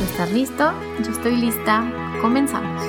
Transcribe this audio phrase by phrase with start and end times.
[0.00, 0.72] Estás listo,
[1.04, 1.84] yo estoy lista,
[2.20, 2.80] comenzamos.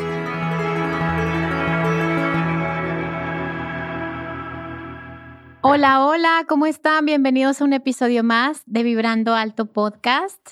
[5.62, 7.06] Hola, hola, ¿cómo están?
[7.06, 10.52] Bienvenidos a un episodio más de Vibrando Alto Podcast.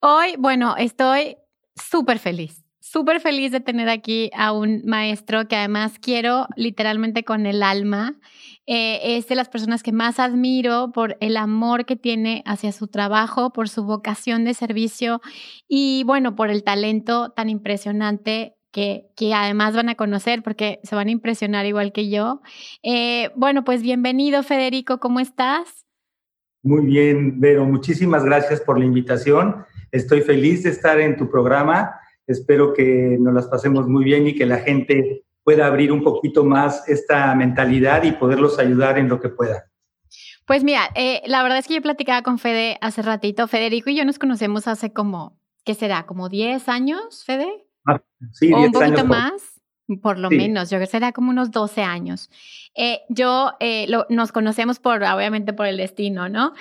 [0.00, 1.36] Hoy, bueno, estoy
[1.76, 7.46] súper feliz, súper feliz de tener aquí a un maestro que además quiero literalmente con
[7.46, 8.16] el alma
[8.66, 12.86] eh, es de las personas que más admiro por el amor que tiene hacia su
[12.86, 15.20] trabajo, por su vocación de servicio
[15.68, 20.94] y bueno, por el talento tan impresionante que, que, además van a conocer porque se
[20.94, 22.40] van a impresionar igual que yo.
[22.82, 25.84] Eh, bueno, pues bienvenido Federico, ¿cómo estás?
[26.62, 29.64] Muy bien, Vero, muchísimas gracias por la invitación.
[29.90, 31.96] Estoy feliz de estar en tu programa.
[32.28, 36.44] Espero que nos las pasemos muy bien y que la gente pueda abrir un poquito
[36.44, 39.68] más esta mentalidad y poderlos ayudar en lo que pueda.
[40.46, 43.46] Pues mira, eh, la verdad es que yo platicaba con Fede hace ratito.
[43.48, 46.04] Federico y yo nos conocemos hace como, ¿qué será?
[46.04, 47.48] ¿Como 10 años, Fede?
[47.86, 48.00] Ah,
[48.32, 49.60] sí, ¿O un poquito más,
[50.02, 50.70] por lo menos.
[50.70, 52.30] Yo creo que será como unos 12 años.
[52.74, 56.54] Eh, yo eh, nos conocemos por, obviamente, por el destino, ¿no?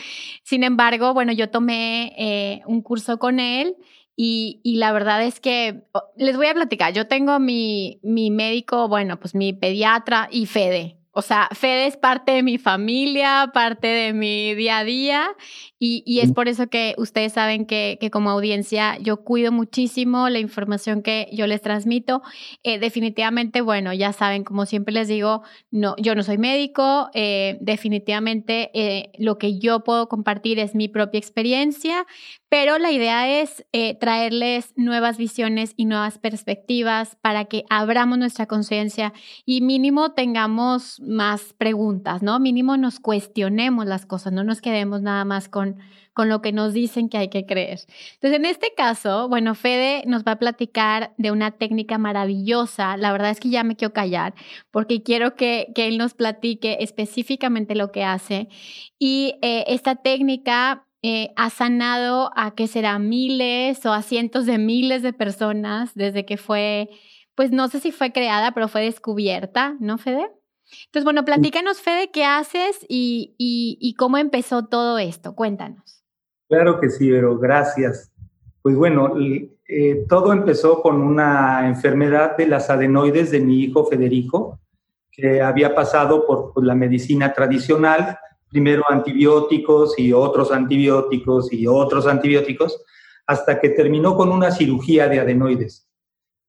[0.44, 3.76] Sin embargo, bueno, yo tomé un curso con él
[4.16, 5.84] y, la verdad es que
[6.16, 6.94] les voy a platicar.
[6.94, 10.98] Yo tengo mi, mi médico, bueno, pues mi pediatra y Fede.
[11.14, 15.36] O sea, Fede es parte de mi familia, parte de mi día a día
[15.78, 20.30] y, y es por eso que ustedes saben que, que, como audiencia yo cuido muchísimo
[20.30, 22.22] la información que yo les transmito.
[22.64, 27.58] Eh, definitivamente, bueno, ya saben, como siempre les digo, no, yo no soy médico, eh,
[27.60, 32.06] definitivamente eh, lo que yo puedo compartir es mi propia experiencia,
[32.52, 38.46] pero la idea es eh, traerles nuevas visiones y nuevas perspectivas para que abramos nuestra
[38.46, 39.14] conciencia
[39.46, 42.42] y mínimo tengamos más preguntas, ¿no?
[42.42, 45.78] Mínimo nos cuestionemos las cosas, no nos quedemos nada más con,
[46.12, 47.80] con lo que nos dicen que hay que creer.
[48.16, 52.98] Entonces, en este caso, bueno, Fede nos va a platicar de una técnica maravillosa.
[52.98, 54.34] La verdad es que ya me quiero callar
[54.72, 58.50] porque quiero que, que él nos platique específicamente lo que hace.
[59.00, 64.60] Y eh, esta técnica eh, ha sanado a que será miles o a cientos de
[64.60, 66.90] miles de personas desde que fue,
[67.34, 70.30] pues no sé si fue creada, pero fue descubierta, ¿no, Fede?
[70.86, 75.36] Entonces, bueno, platícanos, Fede, qué haces y, y, cómo empezó todo esto.
[75.36, 76.04] Cuéntanos.
[76.48, 78.12] Claro que sí, pero gracias.
[78.62, 79.14] Pues bueno,
[79.68, 84.60] eh, todo empezó con una enfermedad de las adenoides de mi hijo Federico,
[85.12, 88.18] que había pasado por, por la medicina tradicional,
[88.52, 92.84] primero antibióticos y otros antibióticos y otros antibióticos,
[93.26, 95.88] hasta que terminó con una cirugía de adenoides.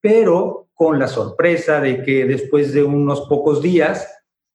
[0.01, 4.09] Pero con la sorpresa de que después de unos pocos días,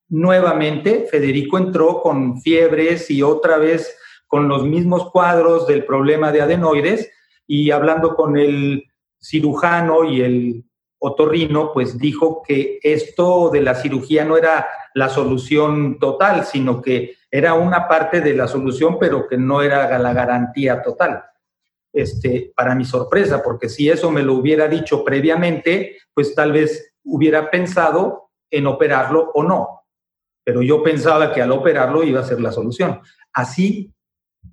[0.08, 6.42] nuevamente Federico entró con fiebres y otra vez con los mismos cuadros del problema de
[6.42, 7.10] adenoides
[7.46, 8.84] y hablando con el
[9.18, 10.64] cirujano y el
[10.98, 14.66] otorrino, pues dijo que esto de la cirugía no era
[14.98, 19.96] la solución total, sino que era una parte de la solución, pero que no era
[19.98, 21.24] la garantía total.
[21.92, 26.94] Este, para mi sorpresa, porque si eso me lo hubiera dicho previamente, pues tal vez
[27.04, 29.82] hubiera pensado en operarlo o no.
[30.44, 33.00] Pero yo pensaba que al operarlo iba a ser la solución.
[33.32, 33.94] Así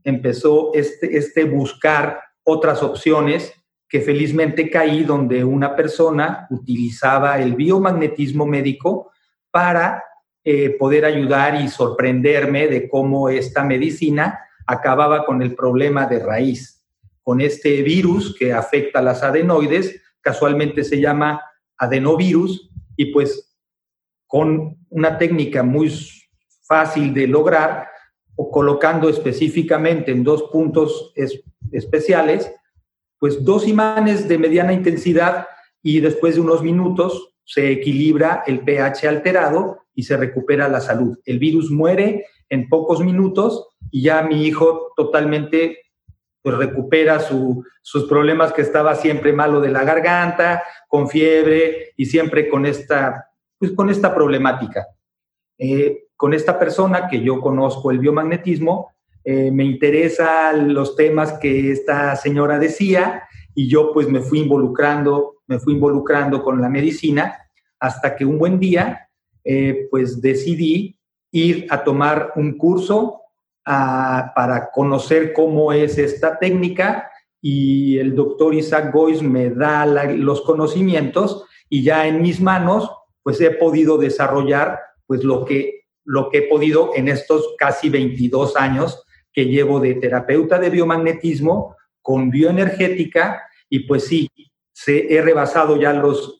[0.04, 3.52] empezó este, este buscar otras opciones
[3.90, 9.12] que felizmente caí donde una persona utilizaba el biomagnetismo médico
[9.52, 10.04] para
[10.48, 16.86] eh, poder ayudar y sorprenderme de cómo esta medicina acababa con el problema de raíz,
[17.24, 21.42] con este virus que afecta a las adenoides, casualmente se llama
[21.80, 23.58] adenovirus, y pues
[24.28, 25.92] con una técnica muy
[26.62, 27.90] fácil de lograr,
[28.52, 31.12] colocando específicamente en dos puntos
[31.72, 32.52] especiales,
[33.18, 35.48] pues dos imanes de mediana intensidad
[35.82, 41.18] y después de unos minutos se equilibra el pH alterado y se recupera la salud.
[41.26, 45.80] El virus muere en pocos minutos y ya mi hijo totalmente
[46.42, 52.50] pues, recupera sus problemas que estaba siempre malo de la garganta, con fiebre y siempre
[52.50, 54.86] con esta, pues, con esta problemática.
[55.58, 58.92] Eh, con esta persona que yo conozco el biomagnetismo,
[59.24, 63.24] eh, me interesan los temas que esta señora decía
[63.56, 67.36] y yo pues me fui involucrando, me fui involucrando con la medicina
[67.80, 69.05] hasta que un buen día
[69.46, 70.98] eh, pues decidí
[71.32, 73.22] ir a tomar un curso
[73.64, 77.10] para conocer cómo es esta técnica
[77.42, 82.90] y el doctor Isaac Gois me da los conocimientos y ya en mis manos
[83.24, 88.56] pues he podido desarrollar pues lo que, lo que he podido en estos casi 22
[88.56, 89.04] años
[89.34, 94.30] que llevo de terapeuta de biomagnetismo con bioenergética y pues sí,
[94.72, 96.40] se, he rebasado ya los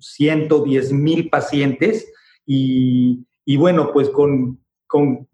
[0.00, 2.12] 110 mil pacientes
[2.46, 5.28] y, bueno, pues con, con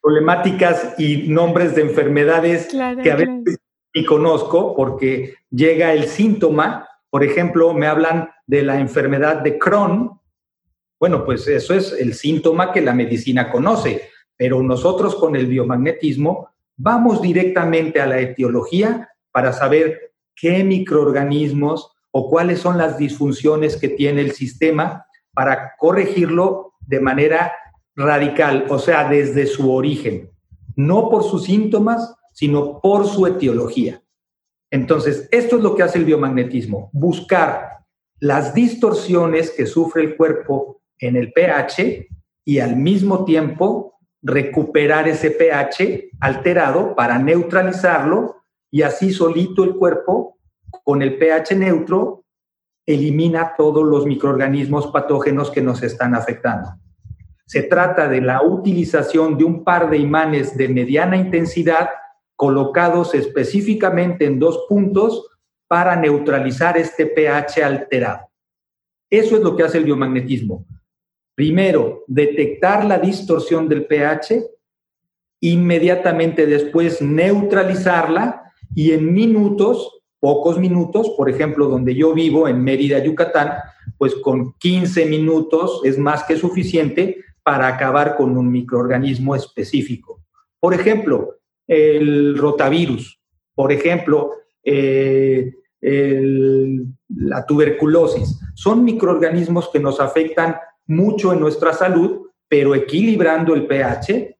[0.00, 3.58] problemáticas y nombres de enfermedades que a veces
[3.94, 10.20] ni conozco porque llega el síntoma, por ejemplo, me hablan de la enfermedad de Crohn,
[11.00, 16.50] bueno, pues eso es el síntoma que la medicina conoce, pero nosotros con el biomagnetismo
[16.76, 23.88] vamos directamente a la etiología para saber qué microorganismos o cuáles son las disfunciones que
[23.88, 25.06] tiene el sistema
[25.36, 27.52] para corregirlo de manera
[27.94, 30.30] radical, o sea, desde su origen,
[30.76, 34.02] no por sus síntomas, sino por su etiología.
[34.70, 37.80] Entonces, esto es lo que hace el biomagnetismo, buscar
[38.18, 42.08] las distorsiones que sufre el cuerpo en el pH
[42.46, 48.36] y al mismo tiempo recuperar ese pH alterado para neutralizarlo
[48.70, 50.38] y así solito el cuerpo
[50.82, 52.24] con el pH neutro
[52.86, 56.70] elimina todos los microorganismos patógenos que nos están afectando.
[57.46, 61.90] Se trata de la utilización de un par de imanes de mediana intensidad
[62.36, 65.28] colocados específicamente en dos puntos
[65.66, 68.28] para neutralizar este pH alterado.
[69.10, 70.66] Eso es lo que hace el biomagnetismo.
[71.34, 74.44] Primero, detectar la distorsión del pH,
[75.40, 82.98] inmediatamente después neutralizarla y en minutos, pocos minutos, por ejemplo, donde yo vivo en Mérida,
[82.98, 83.54] Yucatán,
[83.98, 90.22] pues con 15 minutos es más que suficiente para acabar con un microorganismo específico.
[90.58, 91.36] Por ejemplo,
[91.66, 93.20] el rotavirus,
[93.54, 94.32] por ejemplo,
[94.64, 98.40] eh, la tuberculosis.
[98.54, 104.36] Son microorganismos que nos afectan mucho en nuestra salud, pero equilibrando el pH,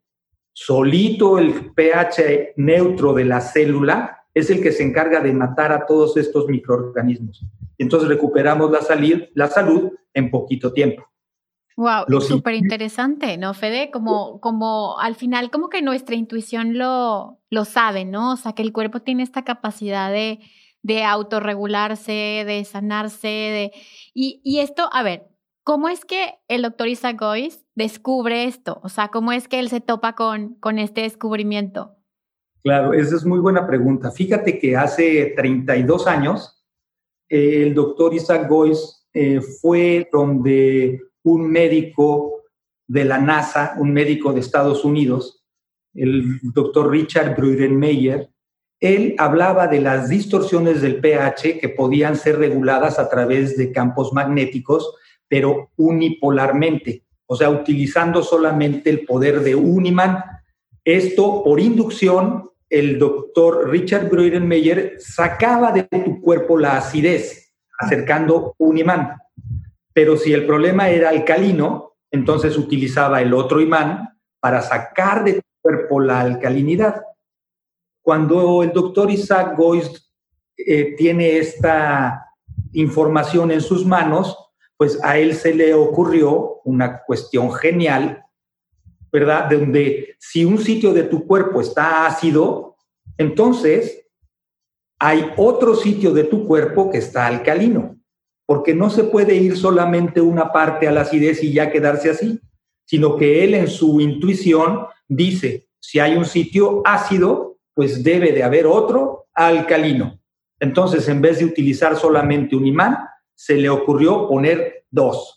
[0.52, 5.87] solito el pH neutro de la célula es el que se encarga de matar a
[5.87, 7.43] todos estos microorganismos.
[7.79, 8.81] Entonces recuperamos la,
[9.33, 11.06] la salud en poquito tiempo.
[11.75, 13.91] Wow, súper interesante, ¿no, Fede?
[13.91, 18.33] Como, como al final, como que nuestra intuición lo, lo sabe, ¿no?
[18.33, 20.41] O sea, que el cuerpo tiene esta capacidad de,
[20.83, 23.73] de autorregularse, de sanarse, de...
[24.12, 25.29] Y, y esto, a ver,
[25.65, 27.21] ¿Cómo es que el doctor Isaac
[27.75, 28.79] descubre esto?
[28.85, 31.96] O sea, ¿cómo es que él se topa con, con este descubrimiento?
[32.67, 34.11] Claro, esa es muy buena pregunta.
[34.11, 36.65] Fíjate que hace 32 años
[37.29, 42.43] el doctor Isaac Gois eh, fue donde un médico
[42.88, 45.45] de la NASA, un médico de Estados Unidos,
[45.95, 48.31] el doctor Richard Brudenmeyer,
[48.81, 54.12] él hablaba de las distorsiones del pH que podían ser reguladas a través de campos
[54.12, 54.93] magnéticos
[55.29, 60.25] pero unipolarmente, o sea, utilizando solamente el poder de un imán.
[60.85, 68.78] Esto por inducción, el doctor Richard Breurenmeyer sacaba de tu cuerpo la acidez acercando un
[68.78, 69.16] imán.
[69.92, 74.08] Pero si el problema era alcalino, entonces utilizaba el otro imán
[74.40, 77.02] para sacar de tu cuerpo la alcalinidad.
[78.02, 80.06] Cuando el doctor Isaac Goist
[80.56, 82.26] eh, tiene esta
[82.73, 84.37] información en sus manos,
[84.76, 88.25] pues a él se le ocurrió una cuestión genial,
[89.13, 89.49] ¿verdad?
[89.51, 92.77] Donde si un sitio de tu cuerpo está ácido,
[93.17, 94.07] entonces
[94.99, 97.97] hay otro sitio de tu cuerpo que está alcalino,
[98.47, 102.41] porque no se puede ir solamente una parte a la acidez y ya quedarse así,
[102.87, 108.43] sino que él en su intuición dice, si hay un sitio ácido, pues debe de
[108.43, 110.19] haber otro alcalino.
[110.59, 112.97] Entonces, en vez de utilizar solamente un imán,
[113.35, 115.36] se le ocurrió poner dos,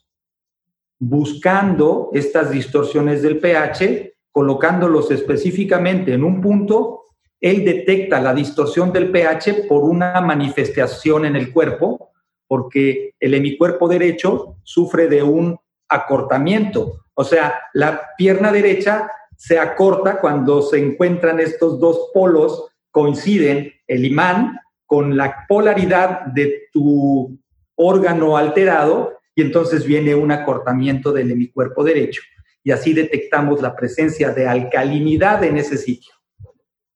[1.00, 7.03] buscando estas distorsiones del pH, colocándolos específicamente en un punto,
[7.39, 12.12] él detecta la distorsión del pH por una manifestación en el cuerpo,
[12.48, 17.06] porque el hemicuerpo derecho sufre de un acortamiento.
[17.13, 24.03] O sea, la pierna derecha se acorta cuando se encuentran estos dos polos, coinciden el
[24.03, 27.39] imán con la polaridad de tu
[27.75, 32.22] órgano alterado y entonces viene un acortamiento del hemicuerpo derecho
[32.62, 36.12] y así detectamos la presencia de alcalinidad en ese sitio.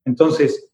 [0.04, 0.70] Entonces,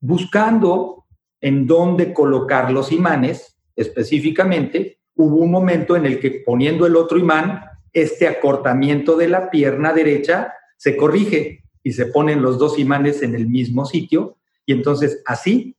[0.00, 1.06] buscando
[1.40, 7.16] en dónde colocar los imanes, específicamente, hubo un momento en el que poniendo el otro
[7.16, 7.64] imán,
[7.94, 13.34] este acortamiento de la pierna derecha se corrige y se ponen los dos imanes en
[13.34, 15.74] el mismo sitio y entonces así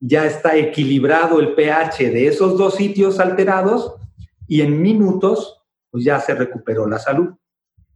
[0.00, 3.94] ya está equilibrado el pH de esos dos sitios alterados
[4.52, 7.30] y en minutos pues ya se recuperó la salud.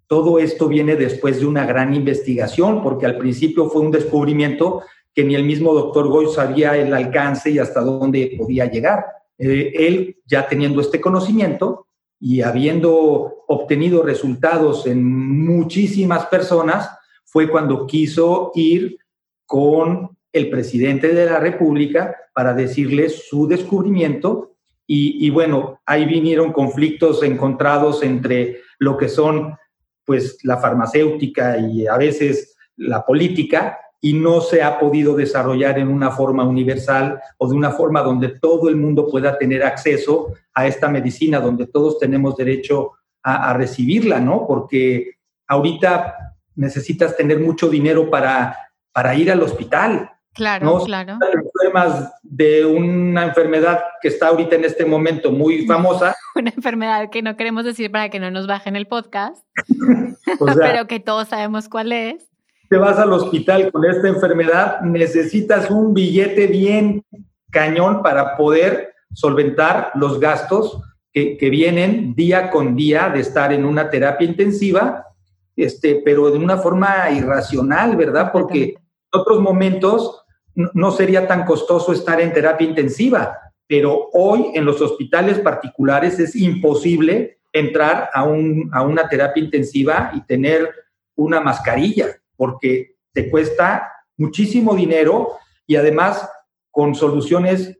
[0.06, 4.82] Todo esto viene después de una gran investigación, porque al principio fue un descubrimiento
[5.12, 9.04] que ni el mismo doctor Goy sabía el alcance y hasta dónde podía llegar.
[9.36, 16.88] Eh, él, ya teniendo este conocimiento y habiendo obtenido resultados en muchísimas personas,
[17.26, 18.96] fue cuando quiso ir
[19.44, 24.55] con el presidente de la República para decirle su descubrimiento.
[24.88, 29.56] Y, bueno, ahí vinieron conflictos encontrados entre lo que son
[30.04, 35.88] pues la farmacéutica y a veces la política y no se ha podido desarrollar en
[35.88, 40.68] una forma universal o de una forma donde todo el mundo pueda tener acceso a
[40.68, 42.92] esta medicina, donde todos tenemos derecho
[43.24, 44.46] a, recibirla, ¿no?
[44.46, 45.14] Porque
[45.48, 48.56] ahorita necesitas tener mucho dinero para,
[48.92, 50.12] para ir al hospital.
[50.36, 51.18] Claro, claro.
[51.32, 56.14] Enfermas de una enfermedad que está ahorita en este momento muy famosa.
[56.34, 59.44] Una enfermedad que no queremos decir para que no nos bajen el podcast,
[60.60, 62.28] pero que todos sabemos cuál es
[62.68, 67.04] te vas al hospital con esta enfermedad, necesitas un billete bien
[67.50, 70.80] cañón para poder solventar los gastos
[71.12, 75.06] que, vienen día con día de estar en una terapia intensiva,
[75.54, 78.30] este, pero de una forma irracional, ¿verdad?
[78.32, 80.25] Porque en otros momentos
[80.56, 86.34] no sería tan costoso estar en terapia intensiva, pero hoy en los hospitales particulares es
[86.34, 90.70] imposible entrar a, un, a una terapia intensiva y tener
[91.14, 96.28] una mascarilla porque te cuesta muchísimo dinero y además
[96.70, 97.78] con soluciones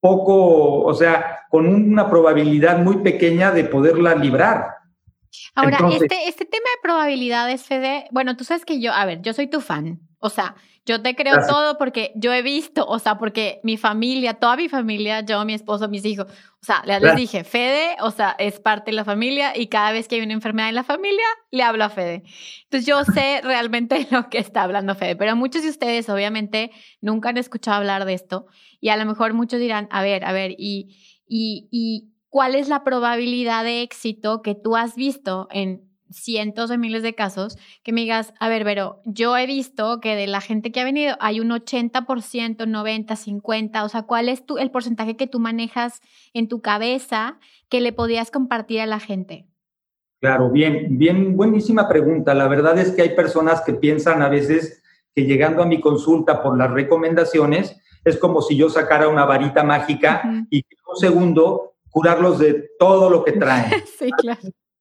[0.00, 4.74] poco, o sea, con una probabilidad muy pequeña de poderla librar.
[5.54, 9.32] Ahora, este, este tema de probabilidades, Fede, bueno, tú sabes que yo, a ver, yo
[9.34, 10.54] soy tu fan, o sea,
[10.88, 14.70] yo te creo todo porque yo he visto, o sea, porque mi familia, toda mi
[14.70, 18.90] familia, yo, mi esposo, mis hijos, o sea, les dije, Fede, o sea, es parte
[18.90, 21.84] de la familia y cada vez que hay una enfermedad en la familia, le hablo
[21.84, 22.22] a Fede.
[22.64, 26.70] Entonces yo sé realmente lo que está hablando Fede, pero muchos de ustedes obviamente
[27.02, 28.46] nunca han escuchado hablar de esto
[28.80, 30.96] y a lo mejor muchos dirán, a ver, a ver, y,
[31.28, 36.78] y, y ¿cuál es la probabilidad de éxito que tú has visto en cientos de
[36.78, 40.40] miles de casos, que me digas, a ver, pero yo he visto que de la
[40.40, 44.70] gente que ha venido hay un 80%, 90, 50, o sea, ¿cuál es tu, el
[44.70, 46.00] porcentaje que tú manejas
[46.32, 47.38] en tu cabeza
[47.68, 49.46] que le podías compartir a la gente?
[50.20, 52.34] Claro, bien, bien, buenísima pregunta.
[52.34, 54.82] La verdad es que hay personas que piensan a veces
[55.14, 59.62] que llegando a mi consulta por las recomendaciones es como si yo sacara una varita
[59.62, 63.72] mágica y en un segundo curarlos de todo lo que traen.
[63.98, 64.40] sí, claro.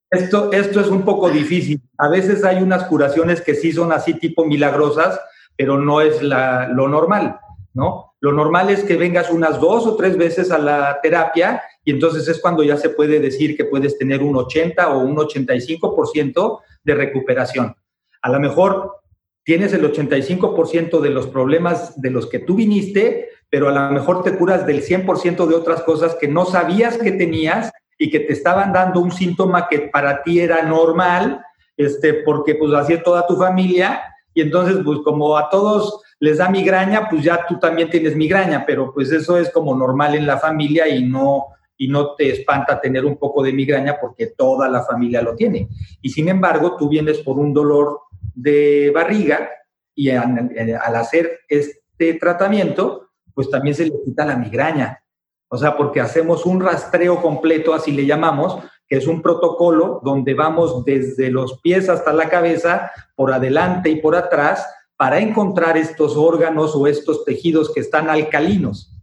[0.10, 1.82] Esto, esto es un poco difícil.
[1.98, 5.20] A veces hay unas curaciones que sí son así tipo milagrosas,
[5.58, 7.40] pero no es la, lo normal,
[7.74, 8.16] ¿no?
[8.20, 12.28] Lo normal es que vengas unas dos o tres veces a la terapia y entonces
[12.28, 16.96] es cuando ya se puede decir que puedes tener un 80 o un 85% de
[16.96, 17.76] recuperación.
[18.22, 19.02] A lo mejor
[19.44, 24.24] tienes el 85% de los problemas de los que tú viniste, pero a lo mejor
[24.24, 28.34] te curas del 100% de otras cosas que no sabías que tenías y que te
[28.34, 31.44] estaban dando un síntoma que para ti era normal,
[31.76, 34.02] este, porque pues así es toda tu familia,
[34.34, 38.66] y entonces pues como a todos les da migraña, pues ya tú también tienes migraña,
[38.66, 41.46] pero pues eso es como normal en la familia y no,
[41.78, 45.68] y no te espanta tener un poco de migraña porque toda la familia lo tiene.
[46.02, 48.02] Y sin embargo, tú vienes por un dolor
[48.34, 49.50] de barriga
[49.96, 50.52] y al,
[50.84, 55.04] al hacer este tratamiento, pues también se le quita la migraña.
[55.50, 60.34] O sea, porque hacemos un rastreo completo, así le llamamos, que es un protocolo donde
[60.34, 64.66] vamos desde los pies hasta la cabeza, por adelante y por atrás,
[64.98, 68.94] para encontrar estos órganos o estos tejidos que están alcalinos.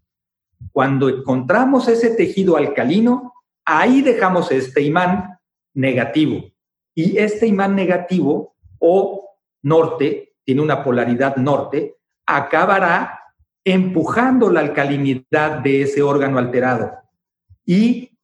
[0.73, 3.33] Cuando encontramos ese tejido alcalino,
[3.65, 5.39] ahí dejamos este imán
[5.73, 6.51] negativo.
[6.95, 11.97] Y este imán negativo o norte, tiene una polaridad norte,
[12.27, 13.21] acabará
[13.64, 16.92] empujando la alcalinidad de ese órgano alterado.
[17.64, 18.14] Y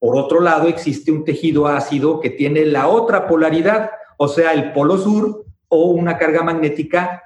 [0.00, 4.72] por otro lado, existe un tejido ácido que tiene la otra polaridad, o sea, el
[4.72, 7.22] polo sur o una carga magnética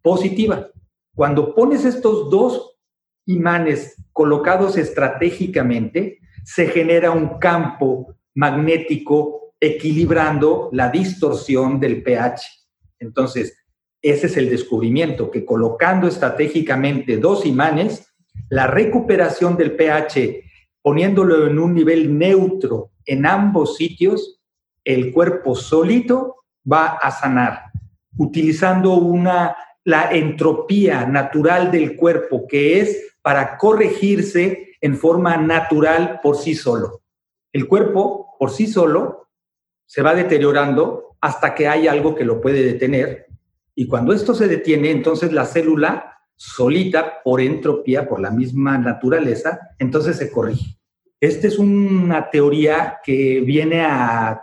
[0.00, 0.68] positiva.
[1.14, 2.78] Cuando pones estos dos
[3.26, 12.40] imanes colocados estratégicamente, se genera un campo magnético equilibrando la distorsión del pH.
[13.00, 13.54] Entonces,
[14.02, 18.06] ese es el descubrimiento, que colocando estratégicamente dos imanes,
[18.48, 20.44] la recuperación del pH,
[20.82, 24.40] poniéndolo en un nivel neutro en ambos sitios,
[24.84, 26.36] el cuerpo solito
[26.70, 27.64] va a sanar,
[28.16, 36.36] utilizando una, la entropía natural del cuerpo, que es para corregirse en forma natural por
[36.36, 37.02] sí solo.
[37.52, 39.28] El cuerpo por sí solo
[39.86, 43.27] se va deteriorando hasta que hay algo que lo puede detener
[43.80, 49.60] y cuando esto se detiene, entonces la célula solita por entropía, por la misma naturaleza,
[49.78, 50.80] entonces se corrige.
[51.20, 54.42] Esta es una teoría que viene a,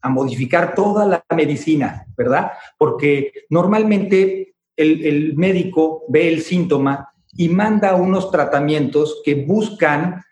[0.00, 2.52] a modificar toda la medicina, ¿verdad?
[2.78, 10.22] Porque normalmente el, el médico ve el síntoma y manda unos tratamientos que buscan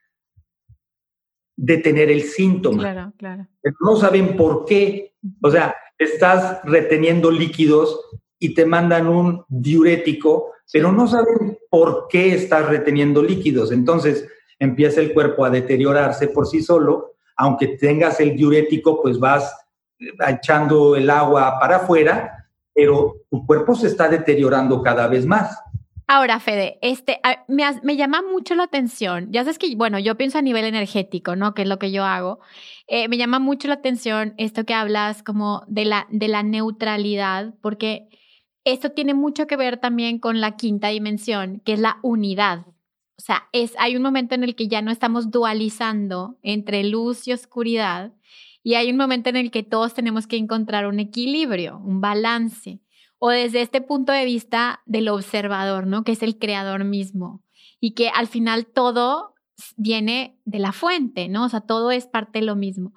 [1.57, 2.79] detener el síntoma.
[2.79, 3.49] Claro, claro.
[3.61, 5.15] Pero no saben por qué.
[5.43, 8.01] O sea, estás reteniendo líquidos
[8.39, 13.73] y te mandan un diurético, pero no saben por qué estás reteniendo líquidos.
[13.73, 14.27] Entonces
[14.59, 17.15] empieza el cuerpo a deteriorarse por sí solo.
[17.37, 19.55] Aunque tengas el diurético, pues vas
[20.27, 25.59] echando el agua para afuera, pero tu cuerpo se está deteriorando cada vez más.
[26.07, 29.29] Ahora, Fede, este, me, llama mucho la atención.
[29.33, 31.55] Ya sabes que, bueno, yo pienso a nivel energético, ¿no?
[31.55, 32.41] Que es lo que yo hago.
[32.89, 37.55] Eh, me llama mucho la atención esto que hablas como de la, de la neutralidad,
[37.63, 38.09] porque
[38.65, 42.67] esto tiene mucho que ver también con la quinta dimensión, que es la unidad.
[43.17, 47.27] O sea, es, hay un momento en el que ya no estamos dualizando entre luz
[47.29, 48.13] y oscuridad,
[48.63, 52.81] y hay un momento en el que todos tenemos que encontrar un equilibrio, un balance
[53.19, 56.05] o desde este punto de vista del observador, ¿no?
[56.05, 57.43] Que es el creador mismo
[57.81, 59.35] y que al final todo
[59.77, 61.45] viene de la fuente, ¿no?
[61.45, 62.93] O sea, todo es parte de lo mismo.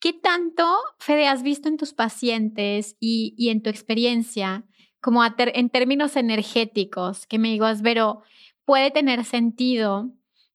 [0.00, 0.66] ¿Qué tanto,
[0.98, 4.64] Fede, has visto en tus pacientes y, en tu experiencia,
[5.00, 8.22] como en términos energéticos, que me digas, pero
[8.64, 10.10] puede tener sentido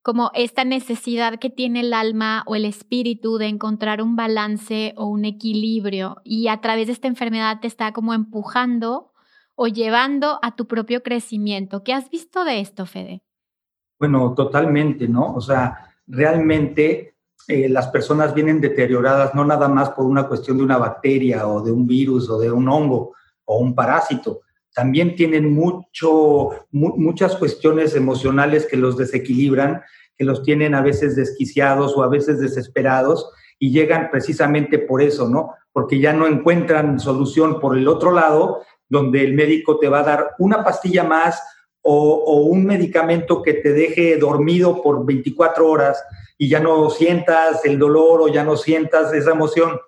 [0.06, 5.08] como esta necesidad que tiene el alma o el espíritu de encontrar un balance o
[5.08, 9.12] un equilibrio y a través de esta enfermedad te está como empujando
[9.56, 11.84] o llevando a tu propio crecimiento.
[11.84, 13.24] ¿Qué has visto de esto, Fede?
[13.98, 15.34] Bueno, totalmente, ¿no?
[15.34, 17.16] O sea, realmente
[17.48, 21.62] eh, las personas vienen deterioradas no nada más por una cuestión de una bacteria o
[21.62, 23.16] de un virus o de un hongo
[23.46, 24.42] o un parásito.
[24.76, 29.82] También tienen mucho, muchas cuestiones emocionales que los desequilibran,
[30.18, 35.30] que los tienen a veces desquiciados o a veces desesperados y llegan precisamente por eso,
[35.30, 35.54] ¿no?
[35.72, 40.04] Porque ya no encuentran solución por el otro lado donde el médico te va a
[40.04, 41.42] dar una pastilla más
[41.82, 46.04] o, un medicamento que te deje dormido por 24 horas
[46.38, 49.80] y ya no sientas el dolor o ya no sientas esa emoción.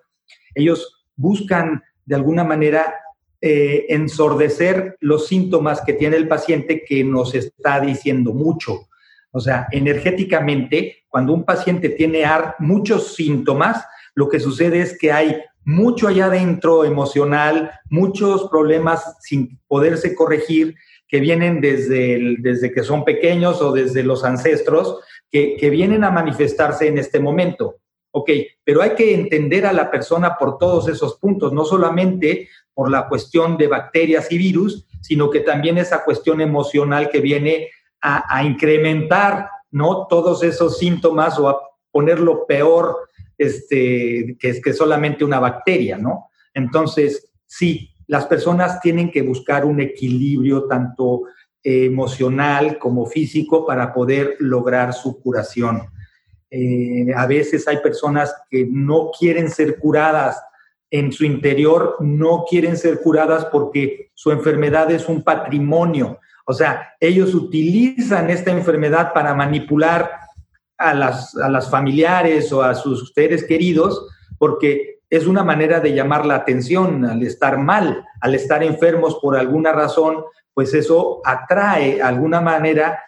[0.55, 2.95] Ellos buscan de alguna manera
[3.39, 8.87] eh, ensordecer los síntomas que tiene el paciente que nos está diciendo mucho.
[9.31, 12.23] O sea, energéticamente, cuando un paciente tiene
[12.59, 19.59] muchos síntomas, lo que sucede es que hay mucho allá adentro emocional, muchos problemas sin
[19.67, 20.75] poderse corregir
[21.07, 26.09] que vienen desde, desde que son pequeños o desde los ancestros, que, que vienen a
[26.09, 27.75] manifestarse en este momento.
[28.11, 28.31] Ok,
[28.63, 33.07] pero hay que entender a la persona por todos esos puntos, no solamente por la
[33.07, 39.49] cuestión de bacterias y virus, sino que también esa cuestión emocional que viene a, incrementar,
[39.71, 40.05] ¿no?
[40.05, 41.59] Todos esos síntomas o a
[41.89, 46.29] ponerlo peor este, que que solamente una bacteria, ¿no?
[46.53, 51.23] Entonces, sí, las personas tienen que buscar un equilibrio tanto
[51.63, 55.81] emocional como físico para poder lograr su curación.
[56.51, 60.39] Eh, a veces hay personas que no quieren ser curadas
[60.89, 66.19] en su interior, no quieren ser curadas porque su enfermedad es un patrimonio.
[66.45, 70.11] O sea, ellos utilizan esta enfermedad para manipular
[70.77, 75.93] a las, a las familiares o a sus seres queridos, porque es una manera de
[75.93, 80.23] llamar la atención al estar mal, al estar enfermos por alguna razón,
[80.53, 82.99] pues eso atrae de alguna manera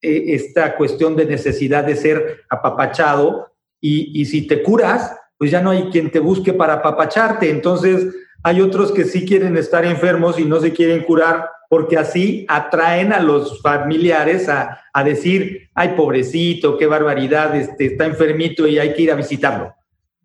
[0.00, 5.60] eh, esta cuestión de necesidad de ser apapachado y, y, si te curas, pues ya
[5.60, 7.50] no hay quien te busque para apapacharte.
[7.50, 12.46] Entonces hay otros que sí quieren estar enfermos y no se quieren curar porque así
[12.48, 18.94] atraen a los familiares a, decir, ay, pobrecito, qué barbaridad, este, está enfermito y hay
[18.94, 19.74] que ir a visitarlo,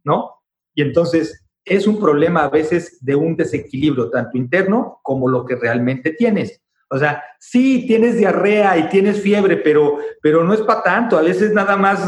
[0.05, 0.35] ¿no?
[0.73, 5.57] Y entonces es un problema a veces de un desequilibrio tanto interno como lo que
[5.57, 6.61] realmente tienes.
[6.91, 11.17] O sea, sí, tienes diarrea y tienes fiebre, pero, pero no es para tanto.
[11.17, 11.99] A veces nada más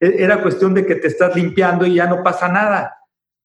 [0.00, 2.96] e, era cuestión de que te estás limpiando y ya no pasa nada.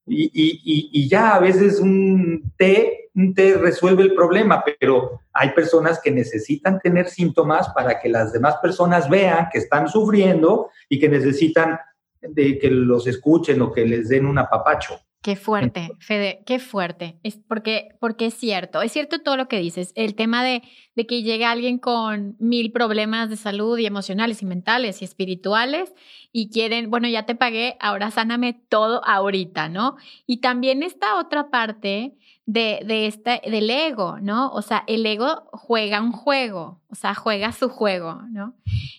[0.06, 5.50] Y, y, y, ya a veces un té, un té resuelve el problema, pero hay
[5.50, 11.00] personas que necesitan tener síntomas para que las demás personas vean que están sufriendo y
[11.00, 11.80] que necesitan
[12.20, 15.00] de que los escuchen o que les den un apapacho.
[15.22, 17.18] Qué fuerte, Fede, qué fuerte.
[17.24, 19.92] Es porque, porque es cierto, es cierto todo lo que dices.
[19.96, 20.62] El tema de,
[20.94, 25.92] de que llegue alguien con mil problemas de salud y emocionales y mentales y espirituales
[26.32, 29.96] y quieren, bueno, ya te pagué, ahora sáname todo ahorita, ¿no?
[30.26, 32.14] Y también esta otra parte
[32.46, 34.50] de, de este, del ego, ¿no?
[34.50, 38.54] O sea, el ego juega un juego, o sea, juega su juego, ¿no?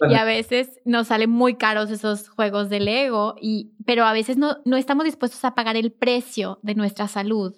[0.10, 4.38] Y a veces nos salen muy caros esos juegos del ego, y, pero a veces
[4.38, 7.56] no, no estamos dispuestos a pagar el precio de nuestra salud.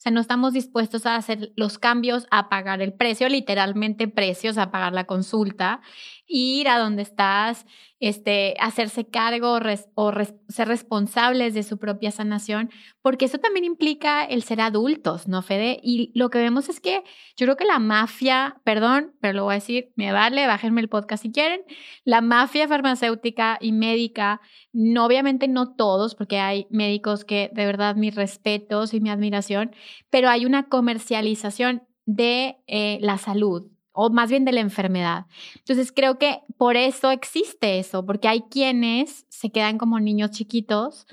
[0.00, 4.56] O sea, no estamos dispuestos a hacer los cambios, a pagar el precio, literalmente precios,
[4.56, 5.82] a pagar la consulta,
[6.32, 7.66] ir a donde estás,
[7.98, 9.58] este, hacerse cargo
[9.94, 10.12] o
[10.48, 12.70] ser responsables de su propia sanación,
[13.02, 15.80] porque eso también implica el ser adultos, ¿no, Fede?
[15.82, 17.02] Y lo que vemos es que
[17.36, 20.88] yo creo que la mafia, perdón, pero lo voy a decir, me vale, bájenme el
[20.88, 21.62] podcast si quieren,
[22.04, 24.40] la mafia farmacéutica y médica,
[24.72, 29.74] no, obviamente no todos, porque hay médicos que de verdad mis respetos y mi admiración,
[30.10, 35.26] pero hay una comercialización de eh, la salud, o más bien de la enfermedad.
[35.56, 41.06] Entonces creo que por eso existe eso, porque hay quienes se quedan como niños chiquitos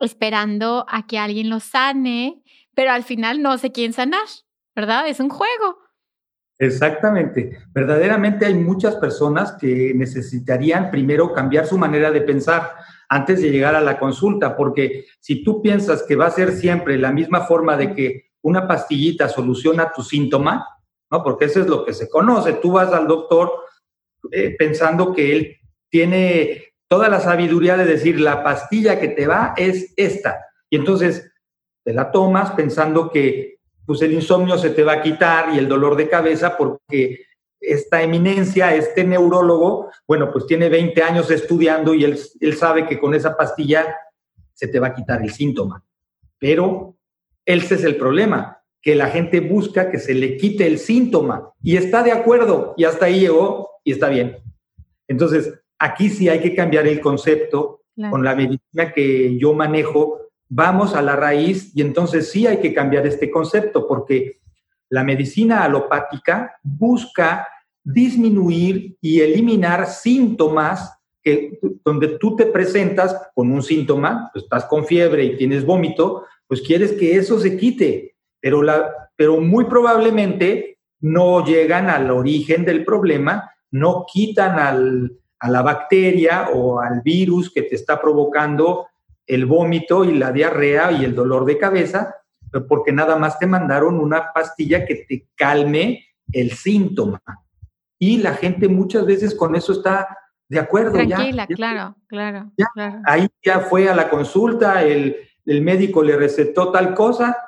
[0.00, 2.42] esperando a que alguien los sane,
[2.74, 4.26] pero al final no sé quién sanar,
[4.74, 5.08] ¿verdad?
[5.08, 5.78] Es un juego.
[6.58, 7.58] Exactamente.
[7.72, 12.72] Verdaderamente hay muchas personas que necesitarían primero cambiar su manera de pensar
[13.08, 16.96] antes de llegar a la consulta, porque si tú piensas que va a ser siempre
[16.96, 20.66] la misma forma de que una pastillita soluciona tu síntoma,
[21.22, 22.54] porque eso es lo que se conoce.
[22.54, 23.52] Tú vas al doctor
[24.32, 25.56] eh, pensando que él
[25.90, 30.46] tiene toda la sabiduría de decir, la pastilla que te va es esta.
[30.70, 31.30] Y entonces
[31.84, 35.68] te la tomas pensando que pues el insomnio se te va a quitar y el
[35.68, 37.26] dolor de cabeza porque
[37.60, 42.98] esta eminencia, este neurólogo, bueno, pues tiene 20 años estudiando y él, él sabe que
[42.98, 43.94] con esa pastilla
[44.52, 45.84] se te va a quitar el síntoma.
[46.38, 46.96] Pero
[47.44, 51.78] ese es el problema que la gente busca que se le quite el síntoma y
[51.78, 54.36] está de acuerdo y hasta ahí llegó y está bien.
[55.08, 60.18] Entonces, aquí sí hay que cambiar el concepto con la medicina que yo manejo.
[60.50, 64.40] Vamos a la raíz y entonces sí hay que cambiar este concepto porque
[64.90, 67.48] la medicina alopática busca
[67.82, 70.92] disminuir y eliminar síntomas
[71.22, 76.24] que donde tú te presentas con un síntoma, pues estás con fiebre y tienes vómito,
[76.46, 78.13] pues quieres que eso se quite
[78.44, 85.62] pero, la, pero muy probablemente no llegan al origen del problema, no quitan a la
[85.62, 88.86] bacteria o al virus que te está provocando
[89.26, 92.16] el vómito y la diarrea y el dolor de cabeza,
[92.68, 97.22] porque nada más te mandaron una pastilla que te calme el síntoma.
[97.98, 100.18] Y la gente muchas veces con eso está
[100.50, 100.92] de acuerdo.
[100.92, 103.00] Tranquila, claro, claro, claro.
[103.06, 107.38] Ahí ya fue a la consulta, el, el médico le recetó tal cosa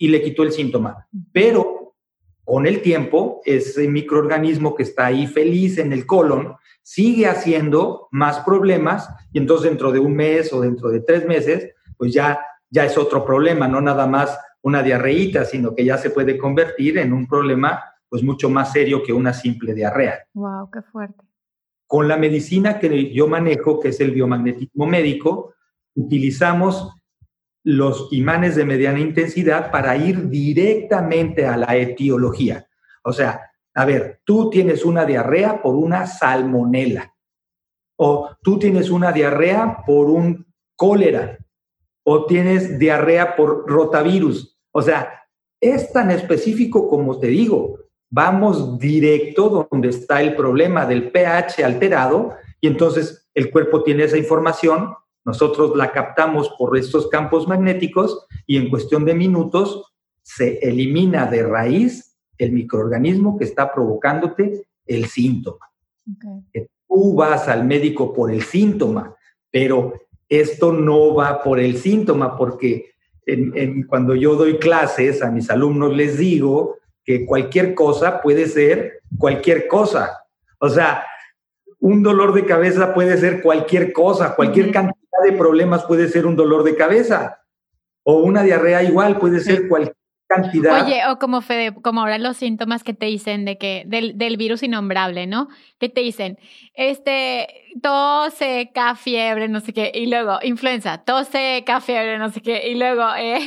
[0.00, 1.06] y le quitó el síntoma.
[1.30, 1.94] Pero
[2.42, 8.40] con el tiempo, ese microorganismo que está ahí feliz en el colon sigue haciendo más
[8.40, 12.86] problemas y entonces dentro de un mes o dentro de tres meses, pues ya, ya
[12.86, 17.12] es otro problema, no nada más una diarreíta, sino que ya se puede convertir en
[17.12, 20.26] un problema pues mucho más serio que una simple diarrea.
[20.32, 21.22] Wow, qué fuerte.
[21.86, 25.54] Con la medicina que yo manejo, que es el biomagnetismo médico,
[25.94, 26.99] utilizamos
[27.62, 32.66] los imanes de mediana intensidad para ir directamente a la etiología.
[33.02, 37.14] O sea, a ver, tú tienes una diarrea por una salmonela,
[37.96, 41.38] o tú tienes una diarrea por un cólera,
[42.02, 44.58] o tienes diarrea por rotavirus.
[44.72, 45.26] O sea,
[45.60, 47.78] es tan específico como te digo.
[48.12, 54.16] Vamos directo donde está el problema del pH alterado y entonces el cuerpo tiene esa
[54.16, 61.26] información nosotros la captamos por estos campos magnéticos y en cuestión de minutos se elimina
[61.26, 65.70] de raíz el microorganismo que está provocándote el síntoma.
[66.88, 69.14] Tú vas al médico por el síntoma,
[69.50, 69.92] pero
[70.28, 72.94] esto no va por el síntoma porque
[73.88, 79.68] cuando yo doy clases a mis alumnos les digo que cualquier cosa puede ser cualquier
[79.68, 80.24] cosa.
[80.58, 81.04] O sea,
[81.78, 86.36] un dolor de cabeza puede ser cualquier cosa, cualquier cantidad de problemas puede ser un
[86.36, 87.42] dolor de cabeza.
[88.02, 89.96] O una diarrea igual puede ser cualquier
[90.30, 90.86] cantidad.
[90.86, 94.36] Oye, o como Fede, como ahora los síntomas que te dicen de que, del, del
[94.36, 95.48] virus innombrable, ¿no?
[95.78, 96.38] Que te dicen,
[96.74, 97.48] este,
[97.82, 102.68] tos seca, fiebre, no sé qué, y luego influenza, tos seca, fiebre, no sé qué,
[102.68, 103.40] y luego eh,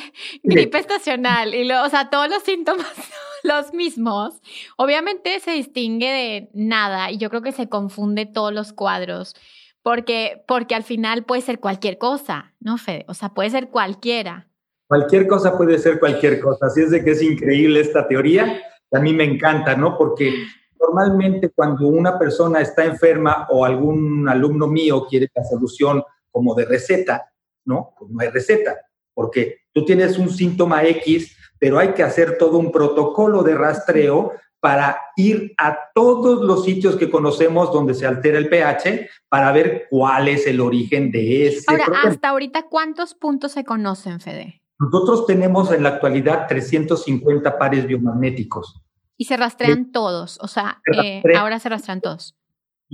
[0.43, 2.85] gripe estacional, y luego, o sea, todos los síntomas
[3.43, 4.41] los mismos.
[4.75, 9.35] Obviamente se distingue de nada, y yo creo que se confunde todos los cuadros.
[9.83, 13.05] Porque, porque al final puede ser cualquier cosa, ¿no, Fede?
[13.07, 14.47] O sea, puede ser cualquiera.
[14.87, 16.67] Cualquier cosa puede ser cualquier cosa.
[16.67, 18.61] Así es de que es increíble esta teoría.
[18.91, 19.97] A mí me encanta, ¿no?
[19.97, 20.33] Porque
[20.79, 26.65] normalmente cuando una persona está enferma o algún alumno mío quiere la solución como de
[26.65, 27.31] receta,
[27.65, 27.93] ¿no?
[27.97, 28.77] Pues no hay receta,
[29.13, 34.33] porque tú tienes un síntoma X, pero hay que hacer todo un protocolo de rastreo
[34.63, 39.87] para ir a todos los sitios que conocemos donde se altera el pH para ver
[39.89, 44.61] cuál es el origen de ese Ahora, hasta ahorita, ¿cuántos puntos se conocen, Fede?
[44.79, 48.81] Nosotros tenemos en la actualidad 350 pares biomagnéticos.
[49.17, 52.37] Y se rastrean todos, o sea, eh, ahora se rastrean todos.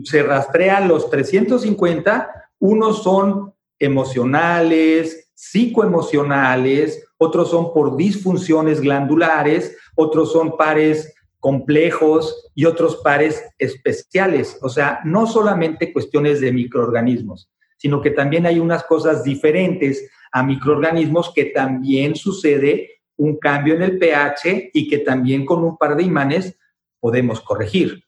[0.03, 10.57] Se rastrean los 350, unos son emocionales, psicoemocionales, otros son por disfunciones glandulares, otros son
[10.57, 14.57] pares complejos y otros pares especiales.
[14.61, 20.43] O sea, no solamente cuestiones de microorganismos, sino que también hay unas cosas diferentes a
[20.43, 25.95] microorganismos que también sucede un cambio en el pH y que también con un par
[25.95, 26.57] de imanes
[26.99, 28.03] podemos corregir.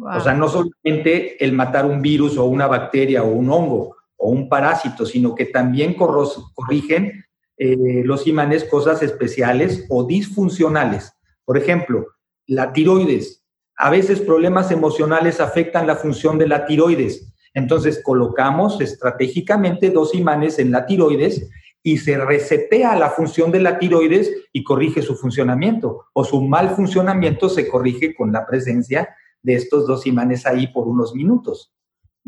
[0.00, 4.30] O sea, no solamente el matar un virus o una bacteria o un hongo o
[4.30, 7.24] un parásito, sino que también corrigen
[7.56, 11.12] eh, los imanes cosas especiales o disfuncionales.
[11.44, 12.06] Por ejemplo,
[12.46, 13.44] la tiroides.
[13.76, 20.58] A veces problemas emocionales afectan la función de la tiroides entonces colocamos estratégicamente dos imanes
[20.58, 21.48] en la tiroides
[21.82, 26.04] y se resetea la función de la tiroides y corrige su funcionamiento.
[26.12, 29.08] O su mal funcionamiento se corrige con la presencia
[29.42, 31.74] de estos dos imanes ahí por unos minutos.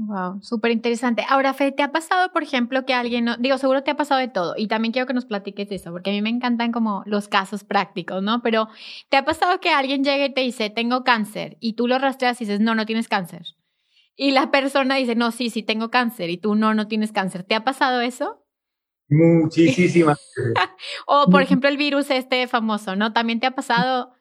[0.01, 1.25] Wow, súper interesante.
[1.29, 4.21] Ahora, Fede, ¿te ha pasado, por ejemplo, que alguien, no, digo, seguro te ha pasado
[4.21, 6.71] de todo, y también quiero que nos platiques de eso, porque a mí me encantan
[6.71, 8.41] como los casos prácticos, ¿no?
[8.41, 8.69] Pero,
[9.09, 12.41] ¿te ha pasado que alguien llegue y te dice, tengo cáncer, y tú lo rastreas
[12.41, 13.43] y dices, no, no tienes cáncer?
[14.21, 17.45] y la persona dice, no, sí, sí tengo cáncer y tú no, no tienes cáncer.
[17.45, 18.45] ¿Te ha pasado eso?
[19.09, 20.19] Muchísimas.
[21.07, 23.13] o, por ejemplo, el virus este famoso, ¿no?
[23.13, 24.13] ¿También te ha pasado?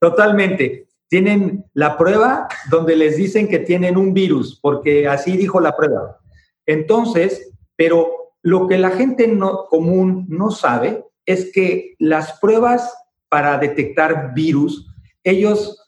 [0.00, 0.86] Totalmente.
[1.12, 6.18] Tienen la prueba donde les dicen que tienen un virus, porque así dijo la prueba.
[6.64, 12.96] Entonces, pero lo que la gente no, común no sabe es que las pruebas
[13.28, 14.88] para detectar virus,
[15.22, 15.86] ellos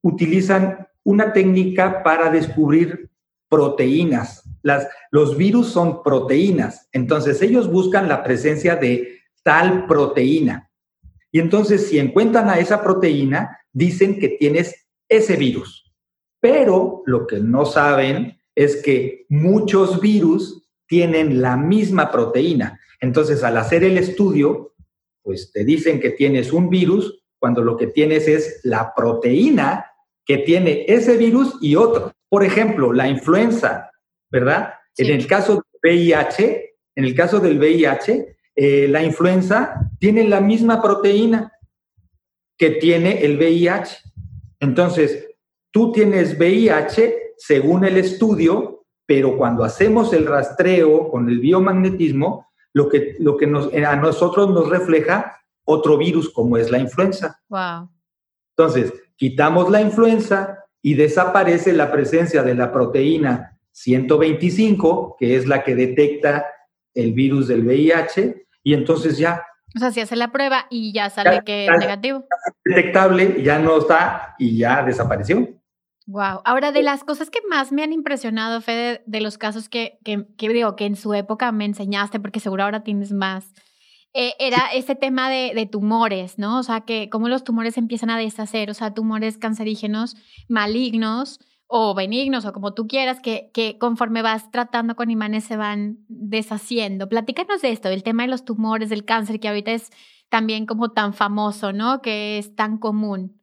[0.00, 3.10] utilizan una técnica para descubrir
[3.48, 4.48] proteínas.
[4.62, 10.70] Las, los virus son proteínas, entonces ellos buscan la presencia de tal proteína.
[11.32, 15.92] Y entonces si encuentran a esa proteína, dicen que tienes ese virus.
[16.40, 22.80] Pero lo que no saben es que muchos virus tienen la misma proteína.
[23.00, 24.74] Entonces al hacer el estudio,
[25.22, 29.84] pues te dicen que tienes un virus cuando lo que tienes es la proteína
[30.24, 32.12] que tiene ese virus y otro.
[32.30, 33.90] Por ejemplo, la influenza,
[34.30, 34.72] ¿verdad?
[34.96, 40.40] En el caso del VIH, en el caso del VIH, eh, la influenza tiene la
[40.40, 41.52] misma proteína
[42.56, 43.98] que tiene el VIH.
[44.60, 45.28] Entonces,
[45.70, 52.88] tú tienes VIH según el estudio, pero cuando hacemos el rastreo con el biomagnetismo, lo
[52.88, 57.40] que, lo que nos, a nosotros nos refleja otro virus como es la influenza.
[57.48, 57.90] Wow.
[58.56, 65.62] Entonces, quitamos la influenza y desaparece la presencia de la proteína 125, que es la
[65.62, 66.46] que detecta
[66.94, 69.42] el virus del VIH, y entonces ya.
[69.74, 72.24] O sea, si hace la prueba y ya sale que es negativo.
[72.64, 75.48] Detectable, ya no está y ya desapareció.
[76.06, 76.40] Wow.
[76.44, 80.26] Ahora, de las cosas que más me han impresionado, Fede, de los casos que, que,
[80.38, 83.52] que digo que en su época me enseñaste, porque seguro ahora tienes más,
[84.18, 86.58] eh, era ese tema de, tumores, ¿no?
[86.58, 90.16] O sea, que cómo los tumores empiezan a deshacer, o sea, tumores cancerígenos
[90.48, 95.56] malignos o benignos o como tú quieras, que, que conforme vas tratando con imanes se
[95.56, 97.08] van deshaciendo.
[97.08, 99.90] Platícanos de esto, del tema de los tumores, del cáncer, que ahorita es
[100.28, 102.02] también como tan famoso, ¿no?
[102.02, 103.40] Que es tan común.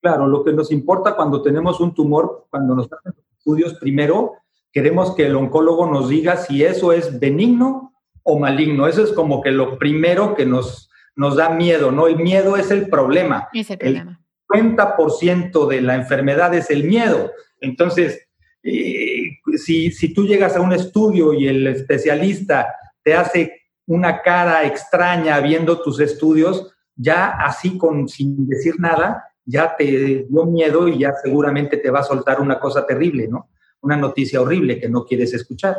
[0.00, 4.32] Claro, lo que nos importa cuando tenemos un tumor, cuando nos hacen estudios, primero
[4.72, 8.86] queremos que el oncólogo nos diga si eso es benigno o maligno.
[8.86, 12.06] Eso es como que lo primero que nos, nos da miedo, ¿no?
[12.06, 13.48] El miedo es el problema.
[13.52, 14.20] Es el problema.
[14.52, 17.30] El 50% de la enfermedad es el miedo.
[17.62, 18.28] Entonces,
[18.62, 24.64] eh, si, si tú llegas a un estudio y el especialista te hace una cara
[24.66, 30.98] extraña viendo tus estudios, ya así con sin decir nada, ya te dio miedo y
[30.98, 33.50] ya seguramente te va a soltar una cosa terrible, ¿no?
[33.80, 35.76] Una noticia horrible que no quieres escuchar.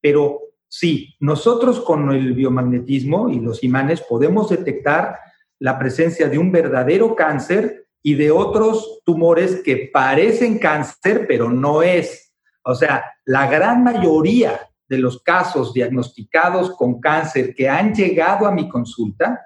[0.00, 5.18] Pero sí, nosotros con el biomagnetismo y los imanes podemos detectar
[5.60, 11.82] la presencia de un verdadero cáncer y de otros tumores que parecen cáncer, pero no
[11.82, 12.34] es.
[12.64, 18.52] O sea, la gran mayoría de los casos diagnosticados con cáncer que han llegado a
[18.52, 19.40] mi consulta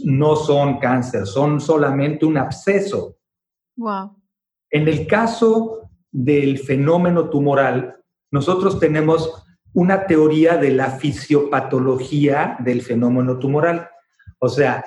[0.00, 3.16] no son cáncer, son solamente un absceso.
[3.76, 4.16] Wow.
[4.70, 7.96] En el caso del fenómeno tumoral,
[8.30, 13.88] nosotros tenemos una teoría de la fisiopatología del fenómeno tumoral.
[14.38, 14.84] O sea,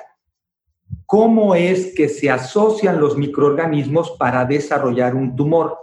[1.06, 5.78] cómo es que se asocian los microorganismos para desarrollar un tumor.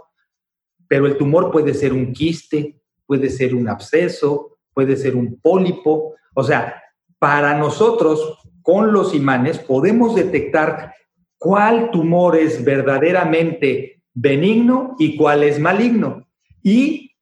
[0.87, 6.15] Pero el tumor puede ser un quiste, puede ser un absceso, puede ser un pólipo.
[6.33, 6.81] O sea,
[7.19, 10.93] para nosotros, con los imanes, podemos detectar
[11.37, 16.27] cuál tumor es verdaderamente benigno y cuál es maligno.
[16.61, 17.15] Y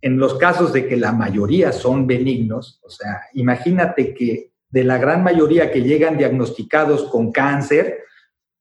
[0.00, 4.98] en los casos de que la mayoría son benignos, o sea, imagínate que de la
[4.98, 8.00] gran mayoría que llegan diagnosticados con cáncer,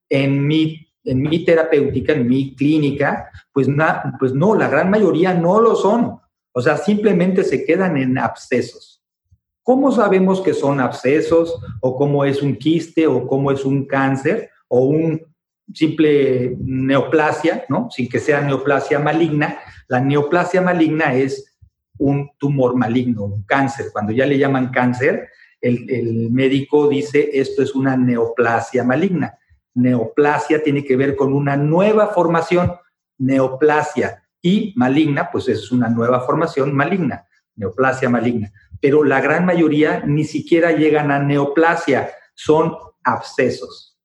[0.09, 3.67] en mi, en mi terapéutica, en mi clínica, pues,
[4.19, 6.19] pues no, la gran mayoría no lo son.
[6.51, 9.03] O sea, simplemente se quedan en abscesos.
[9.63, 14.51] ¿Cómo sabemos que son abscesos o cómo es un quiste o cómo es un cáncer
[14.67, 15.21] o un
[15.73, 17.89] simple neoplasia, ¿no?
[17.89, 19.57] Sin que sea neoplasia maligna.
[19.87, 21.57] La neoplasia maligna es
[21.97, 23.87] un tumor maligno, un cáncer.
[23.91, 25.29] Cuando ya le llaman cáncer,
[25.61, 29.37] el, médico dice esto es una neoplasia maligna.
[29.73, 32.73] Neoplasia tiene que ver con una nueva formación,
[33.17, 38.51] neoplasia, y maligna, pues es una nueva formación maligna, neoplasia maligna.
[38.79, 43.97] Pero la gran mayoría ni siquiera llegan a neoplasia, son abscesos.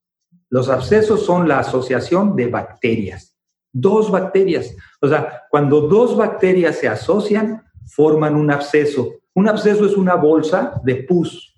[0.48, 3.36] Los abscesos son la asociación de bacterias,
[3.70, 4.74] dos bacterias.
[5.02, 9.19] O sea, cuando dos bacterias se asocian, forman un absceso.
[9.40, 11.54] Un absceso es una bolsa de pus,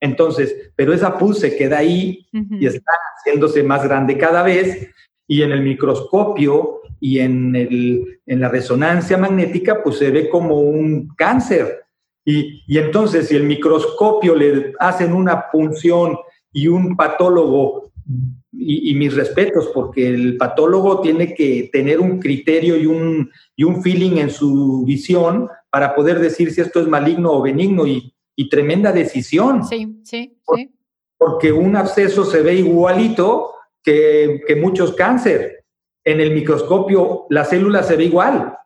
[0.00, 4.88] entonces, pero esa pus se queda ahí y está haciéndose más grande cada vez.
[5.26, 10.58] Y en el microscopio y en, el, en la resonancia magnética pues se ve como
[10.58, 11.82] un cáncer.
[12.24, 16.16] Y, y entonces si el microscopio le hacen una punción
[16.50, 17.92] y un patólogo,
[18.52, 23.64] y, y, mis respetos, porque el patólogo tiene que tener un criterio y un, y
[23.64, 28.14] un feeling en su visión para poder decir si esto es maligno o benigno y
[28.38, 29.66] y tremenda decisión.
[29.66, 30.72] Sí, sí, sí.
[31.18, 33.52] Porque un absceso se ve igualito
[33.82, 35.64] que, que muchos cáncer.
[36.04, 38.56] En el microscopio la célula se ve igual.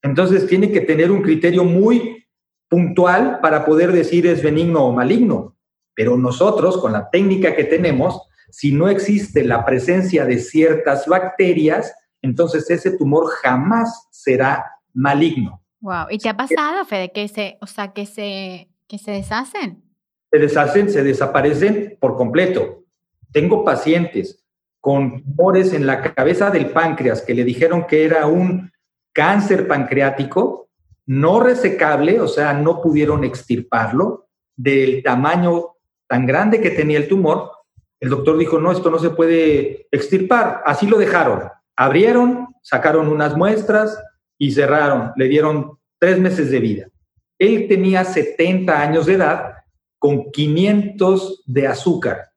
[0.00, 2.24] Entonces tiene que tener un criterio muy
[2.68, 5.56] puntual para poder decir es benigno o maligno.
[5.92, 11.92] Pero nosotros, con la técnica que tenemos, si no existe la presencia de ciertas bacterias,
[12.22, 15.59] entonces ese tumor jamás será maligno.
[15.80, 16.06] Wow.
[16.10, 19.84] ¿Y te ha pasado, Fede, que se, o sea, que se que se deshacen.
[20.32, 22.82] Se deshacen, se desaparecen por completo.
[23.32, 24.44] Tengo pacientes
[24.80, 28.72] con tumores en la cabeza del páncreas que le dijeron que era un
[29.12, 30.68] cáncer pancreático
[31.06, 35.76] no resecable, o sea, no pudieron extirparlo del tamaño
[36.08, 37.50] tan grande que tenía el tumor.
[38.00, 40.62] El doctor dijo, no, esto no se puede extirpar.
[40.64, 41.42] Así lo dejaron.
[41.76, 43.98] Abrieron, sacaron unas muestras
[44.40, 45.12] y cerraron.
[45.16, 46.88] Le dieron tres meses de vida.
[47.38, 49.52] Él tenía 70 años de edad
[49.98, 52.30] con 500 de azúcar.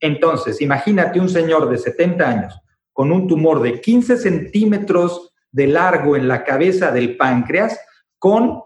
[0.00, 2.60] Entonces, imagínate un señor de 70 años
[2.92, 7.78] con un tumor de 15 centímetros de largo en la cabeza del páncreas
[8.18, 8.62] con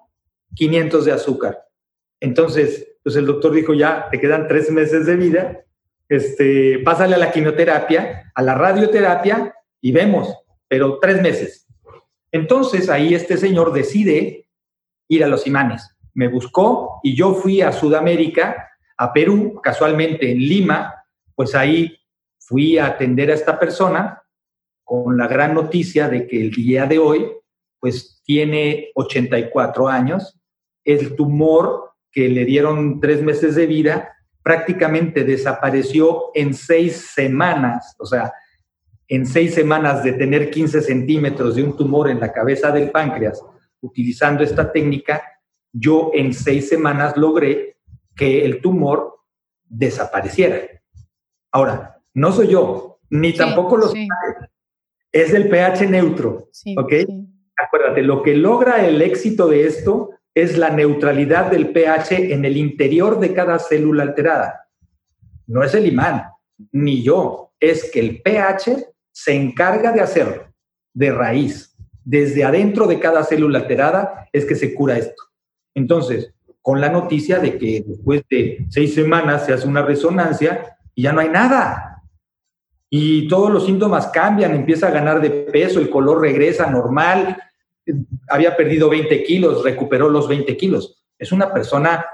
[0.54, 1.64] 500 de azúcar.
[2.20, 5.64] Entonces, pues el doctor dijo, ya, te quedan tres meses de vida,
[6.08, 10.34] este, pásale a la quimioterapia, a la radioterapia y vemos,
[10.68, 11.66] pero tres meses.
[12.32, 14.48] Entonces ahí este señor decide
[15.08, 15.94] ir a los imanes.
[16.14, 20.94] Me buscó y yo fui a Sudamérica, a Perú, casualmente en Lima,
[21.34, 21.96] pues ahí
[22.38, 24.22] fui a atender a esta persona
[24.82, 27.30] con la gran noticia de que el día de hoy,
[27.78, 30.40] pues tiene 84 años,
[30.84, 38.06] el tumor que le dieron tres meses de vida prácticamente desapareció en seis semanas, o
[38.06, 38.32] sea,
[39.08, 43.42] en seis semanas de tener 15 centímetros de un tumor en la cabeza del páncreas
[43.80, 45.22] utilizando esta técnica,
[45.72, 47.76] yo en seis semanas logré
[48.14, 49.18] que el tumor
[49.64, 50.60] desapareciera.
[51.50, 53.94] Ahora, no soy yo, ni tampoco los
[55.12, 56.92] es el pH neutro, ¿ok?
[57.56, 62.56] Acuérdate, lo que logra el éxito de esto es la neutralidad del pH en el
[62.56, 64.68] interior de cada célula alterada.
[65.46, 66.24] No es el imán,
[66.70, 70.52] ni yo, es que el pH se encarga de hacerlo
[70.94, 71.76] de raíz.
[72.04, 75.22] Desde adentro de cada célula alterada es que se cura esto.
[75.74, 81.02] Entonces, con la noticia de que después de seis semanas se hace una resonancia y
[81.02, 82.02] ya no hay nada.
[82.90, 87.38] Y todos los síntomas cambian, empieza a ganar de peso, el color regresa normal,
[88.28, 91.02] había perdido 20 kilos, recuperó los 20 kilos.
[91.18, 92.04] Es una persona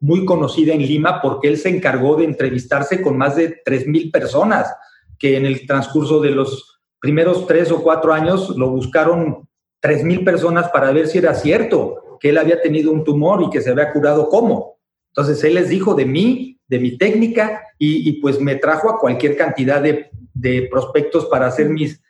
[0.00, 4.74] muy conocida en Lima porque él se encargó de entrevistarse con más de 3.000 personas
[5.18, 9.48] que en el transcurso de los primeros tres o cuatro años lo buscaron
[9.82, 13.60] 3.000 personas para ver si era cierto que él había tenido un tumor y que
[13.60, 14.78] se había curado cómo.
[15.10, 19.36] Entonces él les dijo de mí, de mi técnica y, pues me trajo a cualquier
[19.36, 22.00] cantidad de, de prospectos para hacer mis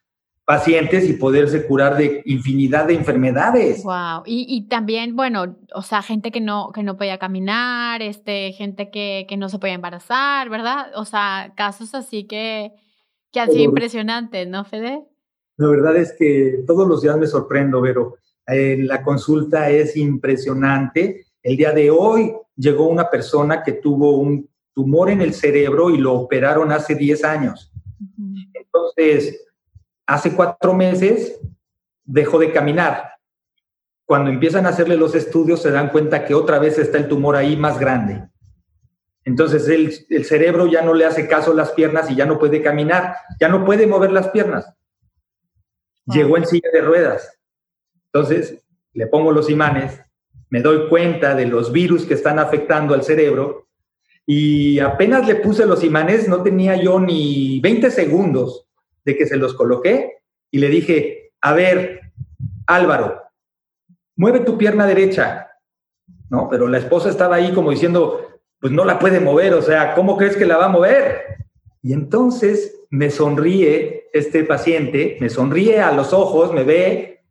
[0.49, 3.85] pacientes y poderse curar de infinidad de enfermedades.
[3.85, 4.23] Wow.
[4.25, 9.27] Y, también, bueno, o sea, gente que no, que no podía caminar, este, gente que,
[9.37, 10.87] no se podía embarazar, ¿verdad?
[10.95, 12.73] O sea, casos así que,
[13.39, 15.05] que han sido impresionantes, ¿no, Fede?
[15.57, 18.17] La verdad es que todos los días me sorprendo, pero
[18.47, 21.27] eh, la consulta es impresionante.
[21.43, 25.99] El día de hoy llegó una persona que tuvo un tumor en el cerebro y
[25.99, 27.73] lo operaron hace 10 años.
[28.53, 29.47] Entonces,
[30.07, 31.41] hace cuatro meses
[32.05, 33.13] dejó de caminar.
[34.05, 37.37] Cuando empiezan a hacerle los estudios se dan cuenta que otra vez está el tumor
[37.37, 38.29] ahí más grande.
[39.29, 42.63] Entonces el, cerebro ya no le hace caso a las piernas y ya no puede
[42.63, 44.73] caminar, ya no puede mover las piernas.
[46.07, 47.39] Llegó en silla de ruedas.
[48.07, 48.65] Entonces
[48.95, 50.01] le pongo los imanes,
[50.49, 53.69] me doy cuenta de los virus que están afectando al cerebro
[54.25, 58.67] y apenas le puse los imanes, no tenía yo ni 20 segundos
[59.05, 62.13] de que se los coloqué y le dije, a ver,
[62.67, 63.25] Álvaro,
[64.17, 65.51] mueve tu pierna derecha.
[66.31, 69.95] No, pero la esposa estaba ahí como diciendo, pues no la puede mover, o sea,
[69.95, 71.39] ¿cómo crees que la va a mover?
[71.83, 77.25] Y entonces me sonríe este paciente, me sonríe a los ojos, me ve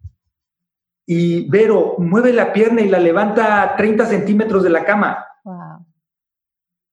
[1.05, 5.25] y Vero mueve la pierna y la levanta a 30 centímetros de la cama.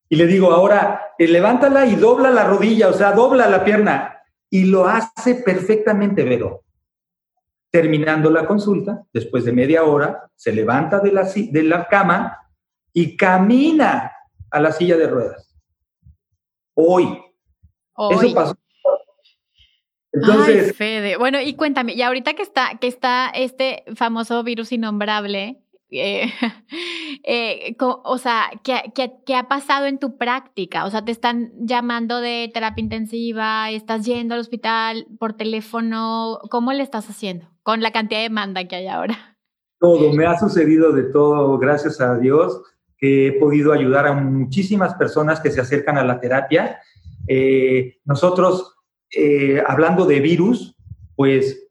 [0.09, 4.23] Y le digo, ahora, eh, levántala y dobla la rodilla, o sea, dobla la pierna
[4.49, 6.63] y lo hace perfectamente, Vero.
[7.73, 12.39] Terminando la consulta, después de media hora, se levanta de la, de la cama
[12.93, 14.13] y camina
[14.55, 15.53] a la silla de ruedas.
[16.75, 17.21] Hoy.
[18.11, 18.55] Eso pasó.
[20.13, 21.17] Entonces, Ay, Fede.
[21.17, 26.27] Bueno, y cuéntame, y ahorita que está, que está este famoso virus innombrable, eh,
[27.25, 30.85] eh, o sea, ¿qué, ha pasado en tu práctica?
[30.85, 36.73] O sea, te están llamando de terapia intensiva, estás yendo al hospital por teléfono, ¿cómo
[36.73, 39.37] le estás haciendo con la cantidad de demanda que hay ahora?
[39.81, 42.63] Todo, me ha sucedido de todo, gracias a Dios,
[43.05, 46.81] he podido ayudar a muchísimas personas que se acercan a la terapia.
[47.27, 48.77] Eh, nosotros,
[49.67, 50.77] hablando de virus,
[51.15, 51.69] pues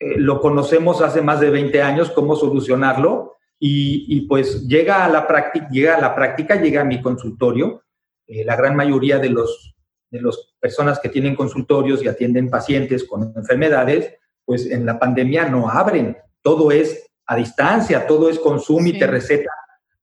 [0.00, 5.68] lo conocemos hace más de 20 años, cómo solucionarlo y, pues llega a la práctica,
[5.70, 7.82] llega a la práctica, llega a mi consultorio.
[8.26, 9.74] Eh, la gran mayoría de los
[10.10, 14.14] de las personas que tienen consultorios y atienden pacientes con enfermedades,
[14.44, 16.16] pues en la pandemia no abren.
[16.40, 19.56] Todo es a distancia, todo es con Zoom y te recetan,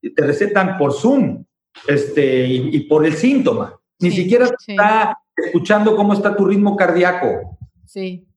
[0.09, 1.45] te recetan por Zoom
[1.87, 3.79] este, y, por el síntoma.
[3.99, 7.57] Ni siquiera está escuchando cómo está tu ritmo cardíaco.
[7.85, 8.27] Sí.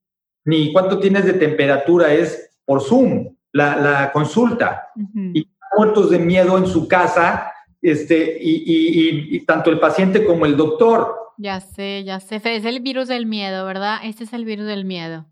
[0.45, 4.89] Ni cuánto tienes de temperatura, es por Zoom la, consulta.
[5.33, 11.15] Y muertos de miedo en su casa, este, y, tanto el paciente como el doctor.
[11.39, 12.37] Ya sé, ya sé.
[12.45, 13.99] Es el virus del miedo, ¿verdad?
[14.05, 15.27] Este es el virus del miedo.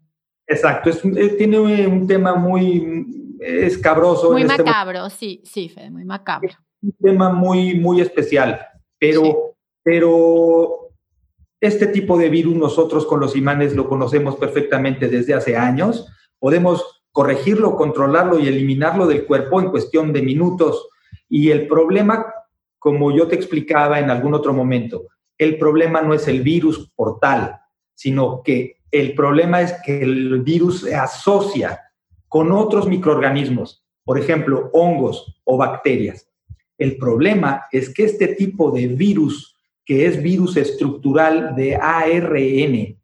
[0.48, 4.30] Exacto, es, eh, tiene un tema muy escabroso.
[4.32, 6.50] Muy este macabro, sí, sí, Fede, muy macabro.
[6.82, 8.60] Un tema muy, muy especial,
[8.98, 10.90] pero, pero
[11.60, 16.08] este tipo de virus nosotros con los imanes lo conocemos perfectamente desde hace años.
[16.38, 20.88] Podemos corregirlo, controlarlo y eliminarlo del cuerpo en cuestión de minutos.
[21.28, 22.26] Y el problema,
[22.78, 25.06] como yo te explicaba en algún otro momento,
[25.38, 27.60] el problema no es el virus por tal,
[27.94, 31.80] sino que el problema es que el virus se asocia
[32.32, 36.30] con otros microorganismos, por ejemplo, hongos o bacterias.
[36.78, 39.54] El problema es que este tipo de virus,
[39.84, 42.98] que es virus estructural de ARN,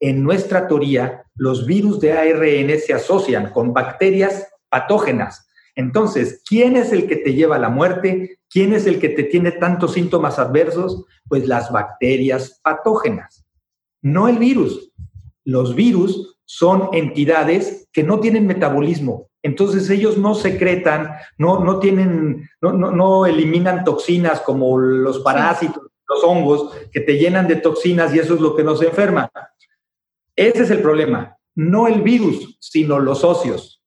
[0.00, 5.46] en nuestra teoría, los virus de ARN se asocian con bacterias patógenas.
[5.74, 8.38] Entonces, ¿quién es el que te lleva a la muerte?
[8.48, 11.04] ¿Quién es el que te tiene tantos síntomas adversos?
[11.28, 13.44] Pues las bacterias patógenas,
[14.00, 14.90] no el virus.
[15.44, 19.28] Los virus son entidades que no tienen metabolismo.
[19.42, 26.24] Entonces ellos no secretan, no, no tienen, no, no, eliminan toxinas como los parásitos, los
[26.24, 29.30] hongos, que te llenan de toxinas y eso es lo que nos enferma.
[30.34, 33.82] Ese es el problema, no el virus, sino los socios.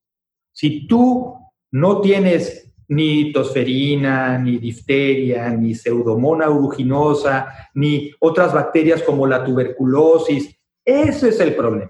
[0.51, 1.35] Si tú
[1.71, 10.55] no tienes ni tosferina, ni difteria, ni pseudomonas aeruginosa, ni otras bacterias como la tuberculosis,
[10.85, 11.89] ese es el problema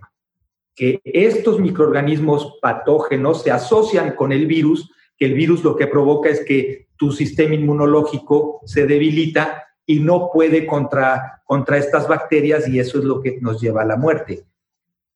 [0.77, 6.29] que estos microorganismos patógenos se asocian con el virus, que el virus lo que provoca
[6.29, 12.79] es que tu sistema inmunológico se debilita y no puede contra, contra estas bacterias y
[12.79, 14.45] eso es lo que nos lleva a la muerte.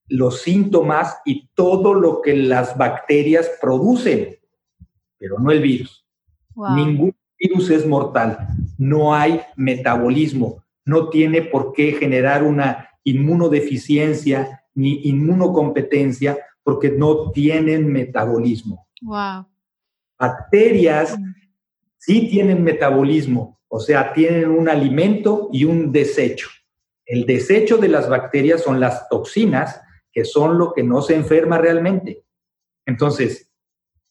[0.07, 4.39] Los síntomas y todo lo que las bacterias producen,
[5.19, 6.03] pero no el virus.
[6.75, 8.47] Ningún virus es mortal,
[8.79, 17.91] no hay metabolismo, no tiene por qué generar una inmunodeficiencia ni inmunocompetencia porque no tienen
[17.91, 18.87] metabolismo.
[19.01, 19.47] Wow.
[20.17, 21.33] Bacterias mm.
[21.97, 26.49] sí tienen metabolismo, o sea, tienen un alimento y un desecho.
[27.05, 31.57] El desecho de las bacterias son las toxinas, que son lo que no se enferma
[31.57, 32.23] realmente.
[32.85, 33.51] Entonces,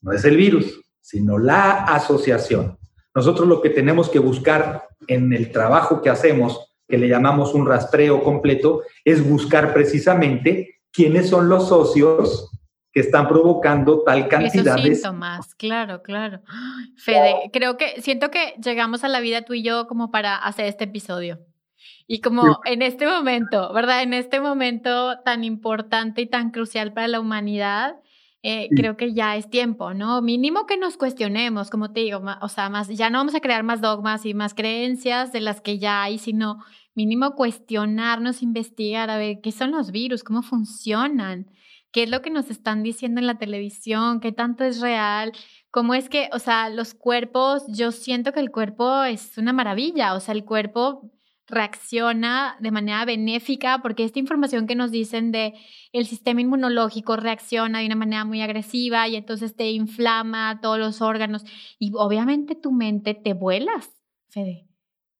[0.00, 2.78] no es el virus, sino la asociación.
[3.14, 7.66] Nosotros lo que tenemos que buscar en el trabajo que hacemos que le llamamos un
[7.66, 12.50] rastreo completo, es buscar precisamente quiénes son los socios
[12.92, 16.40] que están provocando tal cantidad Esos síntomas, claro, claro.
[16.96, 20.66] Fede, creo que siento que llegamos a la vida tú y yo como para hacer
[20.66, 21.38] este episodio.
[22.06, 24.02] Y como en este momento, ¿verdad?
[24.02, 28.00] En este momento tan importante y tan crucial para la humanidad,
[28.42, 30.20] eh, creo que ya es tiempo, ¿no?
[30.20, 33.62] Mínimo que nos cuestionemos, como te digo, o sea, más, ya no vamos a crear
[33.62, 36.58] más dogmas y más creencias de las que ya hay, sino
[36.94, 41.50] mínimo cuestionarnos, investigar, a ver qué son los virus, cómo funcionan,
[41.92, 45.32] qué es lo que nos están diciendo en la televisión, qué tanto es real,
[45.70, 50.14] cómo es que, o sea, los cuerpos, yo siento que el cuerpo es una maravilla,
[50.14, 51.10] o sea, el cuerpo
[51.50, 55.54] reacciona de manera benéfica porque esta información que nos dicen de
[55.92, 61.02] el sistema inmunológico reacciona de una manera muy agresiva y entonces te inflama todos los
[61.02, 61.44] órganos
[61.78, 63.90] y obviamente tu mente te vuelas,
[64.28, 64.69] Fede.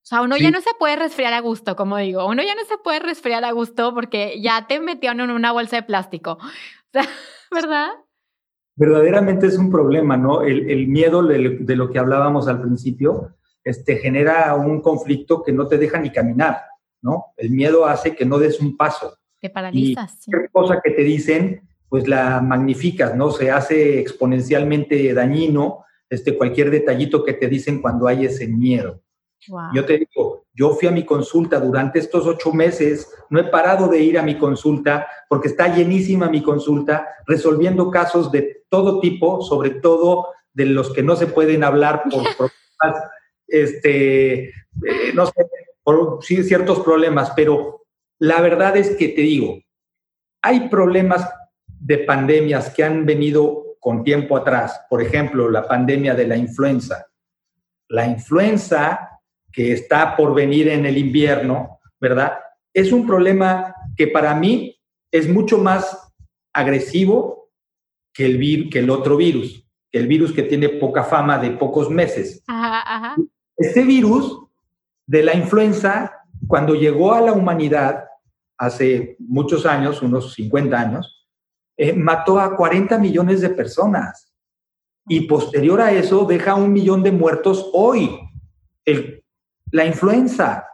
[0.03, 2.25] O sea, uno ya no se puede resfriar a gusto, como digo.
[2.27, 5.77] Uno ya no se puede resfriar a gusto porque ya te metió en una bolsa
[5.77, 6.37] de plástico.
[6.93, 7.07] O sea,
[7.49, 7.89] ¿verdad?
[8.75, 10.41] Verdaderamente es un problema, ¿no?
[10.41, 15.77] El, miedo de, lo que hablábamos al principio este, genera un conflicto que no te
[15.77, 16.63] deja ni caminar,
[17.01, 17.27] ¿no?
[17.37, 19.17] El miedo hace que no des un paso.
[19.39, 20.27] Te paralizas.
[20.27, 23.31] Y cualquier cosa que te dicen, pues la magnificas, ¿no?
[23.31, 29.01] Se hace exponencialmente dañino este, cualquier detallito que te dicen cuando hay ese miedo.
[29.73, 33.87] Yo te digo, yo fui a mi consulta durante estos ocho meses, no he parado
[33.87, 39.41] de ir a mi consulta porque está llenísima mi consulta, resolviendo casos de todo tipo,
[39.41, 43.09] sobre todo de los que no se pueden hablar por problemas,
[43.47, 45.33] este, eh, no sé,
[45.83, 47.85] por ciertos problemas, pero
[48.19, 49.59] la verdad es que te digo,
[50.43, 51.27] hay problemas
[51.65, 57.07] de pandemias que han venido con tiempo atrás, por ejemplo, la pandemia de la influenza.
[57.87, 59.10] La influenza
[59.51, 62.39] que está por venir en el invierno, ¿verdad?
[62.73, 64.79] Es un problema que para mí
[65.11, 66.13] es mucho más
[66.53, 67.49] agresivo
[68.13, 71.89] que el, que el otro virus, que el virus que tiene poca fama de pocos
[71.89, 72.43] meses.
[73.57, 74.39] Este virus
[75.05, 76.13] de la influenza,
[76.47, 78.05] cuando llegó a la humanidad
[78.57, 81.27] hace muchos años, unos 50 años,
[81.77, 84.31] eh, mató a 40 millones de personas.
[85.07, 88.19] Y posterior a eso deja un millón de muertos hoy.
[88.85, 89.20] El
[89.71, 90.67] la influenza.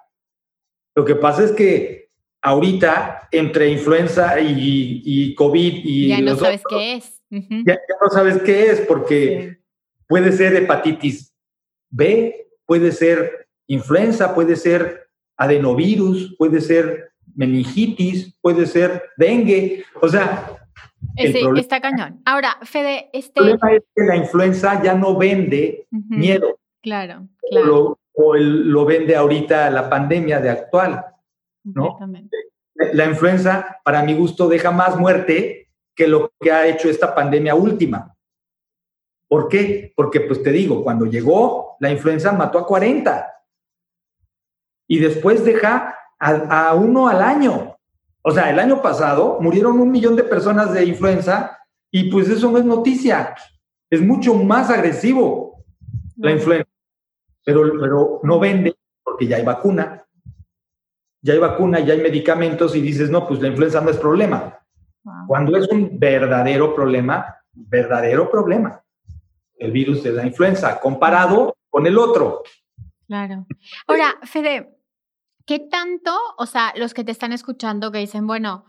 [0.95, 2.09] Lo que pasa es que
[2.41, 6.07] ahorita, entre influenza y, COVID y...
[6.07, 7.21] Ya no sabes qué es.
[7.29, 9.59] ya, no sabes qué es, porque
[10.07, 11.33] puede ser hepatitis
[11.89, 19.85] B, puede ser influenza, puede ser adenovirus, puede ser meningitis, puede ser dengue.
[20.01, 20.53] O sea...
[21.15, 22.21] Sí, está cañón.
[22.25, 23.39] Ahora, Fede, este...
[23.39, 26.59] El problema es que la influenza ya no vende miedo.
[26.81, 31.05] Claro, claro o lo vende ahorita la pandemia de actual,
[31.63, 31.99] ¿no?
[32.93, 37.53] La influenza, para mi gusto, deja más muerte que lo que ha hecho esta pandemia
[37.53, 38.15] última.
[39.27, 39.93] ¿Por qué?
[39.95, 43.33] Porque, pues te digo, cuando llegó, la influenza mató a 40
[44.87, 47.77] y después deja a, a uno al año.
[48.23, 51.59] O sea, el año pasado murieron un millón de personas de influenza
[51.91, 53.35] y pues eso no es noticia.
[53.91, 55.63] Es mucho más agresivo
[56.15, 56.67] la influenza,
[57.47, 60.05] pero, pero no vende porque ya hay vacuna.
[61.21, 64.59] Ya hay vacuna, ya hay medicamentos y dices, no, pues la influenza no es problema.
[65.27, 68.83] Cuando es un verdadero problema, verdadero problema,
[69.55, 72.43] el virus de la influenza, comparado con el otro.
[73.07, 73.45] Claro.
[73.87, 74.77] Ahora, Fede,
[75.45, 78.65] ¿qué tanto, o sea, los que te están escuchando que dicen, bueno,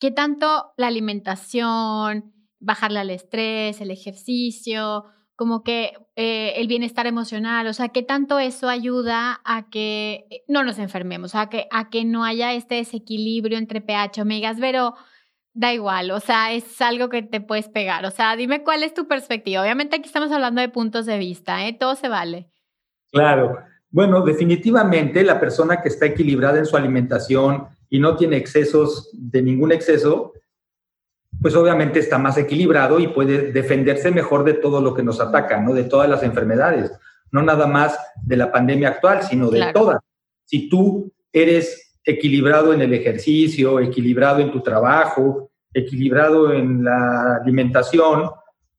[0.00, 5.04] ¿qué tanto la alimentación, bajarle al estrés, el ejercicio,
[5.42, 10.44] como que eh, el bienestar emocional, o sea, qué tanto eso ayuda a que eh,
[10.46, 14.94] no nos enfermemos, a que, a que no haya este desequilibrio entre pH, omegas, pero
[15.52, 18.94] da igual, o sea, es algo que te puedes pegar, o sea, dime cuál es
[18.94, 19.62] tu perspectiva.
[19.62, 21.72] Obviamente aquí estamos hablando de puntos de vista, ¿eh?
[21.72, 22.48] todo se vale.
[23.10, 23.58] Claro,
[23.90, 29.42] bueno, definitivamente la persona que está equilibrada en su alimentación y no tiene excesos de
[29.42, 30.34] ningún exceso,
[31.42, 35.60] pues obviamente está más equilibrado y puede defenderse mejor de todo lo que nos ataca,
[35.60, 35.74] ¿no?
[35.74, 36.92] De todas las enfermedades,
[37.32, 40.00] no nada más de la pandemia actual, sino de todas.
[40.44, 48.30] Si tú eres equilibrado en el ejercicio, equilibrado en tu trabajo, equilibrado en la alimentación,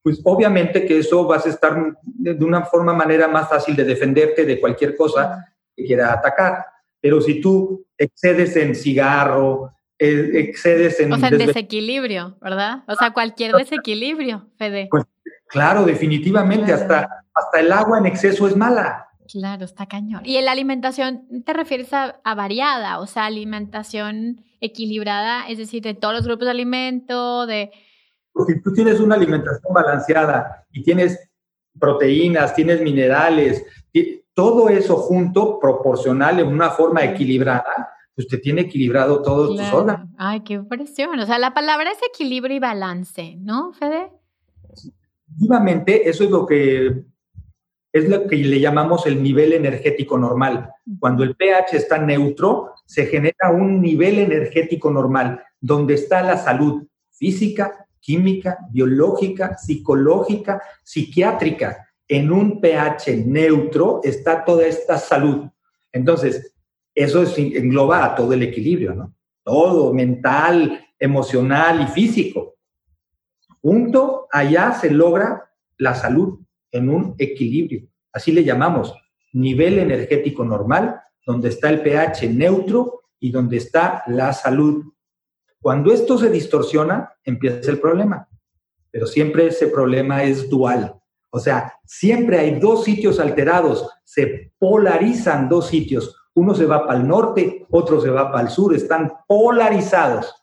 [0.02, 4.46] pues obviamente que eso vas a estar de una forma, manera más fácil de defenderte
[4.46, 6.66] de cualquier cosa que quiera atacar.
[7.00, 11.14] Pero si tú excedes en cigarro, excedes en...
[11.14, 12.84] O sea, en desequilibrio, ¿verdad?
[12.88, 14.88] O sea, cualquier desequilibrio, Fede.
[14.90, 15.04] Pues,
[15.48, 19.08] claro, definitivamente, hasta, hasta el agua en exceso es mala.
[19.28, 20.22] Claro, está cañón.
[20.26, 23.00] ¿Y en la alimentación te refieres a, variada?
[23.00, 27.72] O sea, alimentación equilibrada, es decir, de todos los grupos de alimento, de...
[28.32, 31.30] Porque tú tienes una alimentación balanceada y tienes
[31.80, 33.64] proteínas, tienes minerales,
[34.34, 40.10] todo eso junto, proporcional, en una forma equilibrada, pues te tiene equilibrado todos tus órganos.
[40.18, 41.20] Ay, qué impresión.
[41.20, 44.12] O sea, la palabra es equilibrio y balance, ¿no, Fede?
[45.28, 47.06] Efectivamente, eso es lo que
[47.94, 50.72] es lo que le llamamos el nivel energético normal.
[51.00, 56.88] Cuando el pH está neutro, se genera un nivel energético normal, donde está la salud
[57.12, 61.88] física, química, biológica, psicológica, psiquiátrica.
[62.08, 65.48] En un pH neutro está toda esta salud.
[65.92, 66.53] Entonces,
[66.96, 69.16] eso engloba a todo el equilibrio, ¿no?
[69.44, 72.56] Todo, mental, emocional y físico.
[73.62, 76.40] Junto allá se logra la salud
[76.72, 77.88] en un equilibrio.
[78.12, 78.94] Así le llamamos
[79.34, 84.86] nivel energético normal, donde está el pH neutro y donde está la salud.
[85.60, 88.28] Cuando esto se distorsiona, empieza el problema.
[88.92, 90.96] Pero siempre ese problema es dual.
[91.32, 97.00] O sea, siempre hay dos sitios alterados, se polarizan dos sitios uno se va para
[97.00, 100.34] el norte, otro se va para el sur, están polarizados.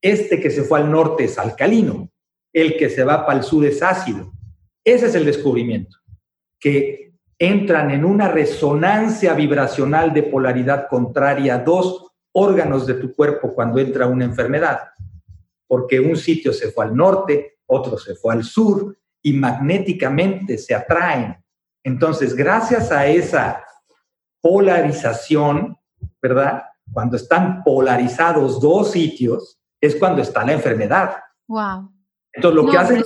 [0.00, 2.10] Este que se fue al norte es alcalino,
[2.52, 4.32] el que se va para el sur es ácido.
[4.84, 5.98] Ese es el descubrimiento,
[6.58, 13.78] que entran en una resonancia vibracional de polaridad contraria dos órganos de tu cuerpo cuando
[13.78, 14.80] entra una enfermedad,
[15.66, 20.74] porque un sitio se fue al norte, otro se fue al sur y magnéticamente se
[20.74, 21.36] atraen.
[21.84, 23.64] Entonces, gracias a esa
[24.40, 25.76] polarización,
[26.20, 26.64] ¿verdad?
[26.92, 31.16] Cuando están polarizados dos sitios, es cuando está la enfermedad.
[31.48, 31.92] Wow.
[32.32, 33.04] Entonces, lo, que hacen,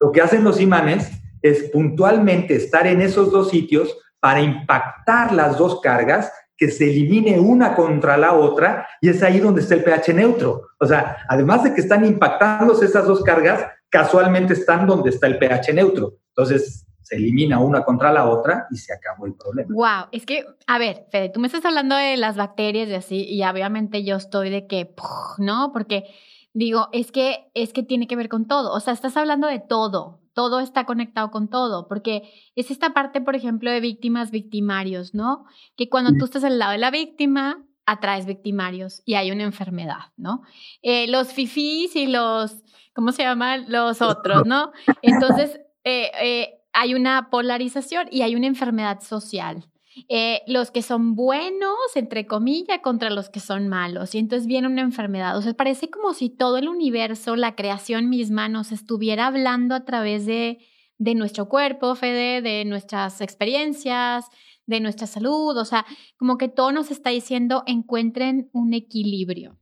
[0.00, 1.10] lo que hacen los imanes
[1.42, 7.40] es puntualmente estar en esos dos sitios para impactar las dos cargas, que se elimine
[7.40, 10.68] una contra la otra, y es ahí donde está el pH neutro.
[10.78, 15.38] O sea, además de que están impactándose esas dos cargas, casualmente están donde está el
[15.38, 16.18] pH neutro.
[16.28, 19.74] Entonces, se elimina una contra la otra y se acabó el problema.
[19.74, 23.26] Wow, es que, a ver, Fede, tú me estás hablando de las bacterias y así,
[23.28, 24.94] y obviamente yo estoy de que,
[25.38, 25.72] ¿no?
[25.72, 26.04] Porque
[26.52, 28.72] digo, es que, es que tiene que ver con todo.
[28.72, 30.20] O sea, estás hablando de todo.
[30.34, 35.46] Todo está conectado con todo, porque es esta parte, por ejemplo, de víctimas, victimarios, ¿no?
[35.76, 40.12] Que cuando tú estás al lado de la víctima, atraes victimarios y hay una enfermedad,
[40.16, 40.42] ¿no?
[40.82, 42.62] Eh, los fifís y los,
[42.94, 43.64] ¿cómo se llaman?
[43.66, 44.70] Los otros, ¿no?
[45.02, 49.64] Entonces, eh, eh, hay una polarización y hay una enfermedad social.
[50.08, 54.14] Eh, los que son buenos, entre comillas, contra los que son malos.
[54.14, 55.36] Y entonces viene una enfermedad.
[55.36, 59.84] O sea, parece como si todo el universo, la creación misma, nos estuviera hablando a
[59.84, 60.58] través de,
[60.98, 64.26] de nuestro cuerpo, Fede, de nuestras experiencias,
[64.66, 65.56] de nuestra salud.
[65.56, 65.84] O sea,
[66.16, 69.59] como que todo nos está diciendo encuentren un equilibrio.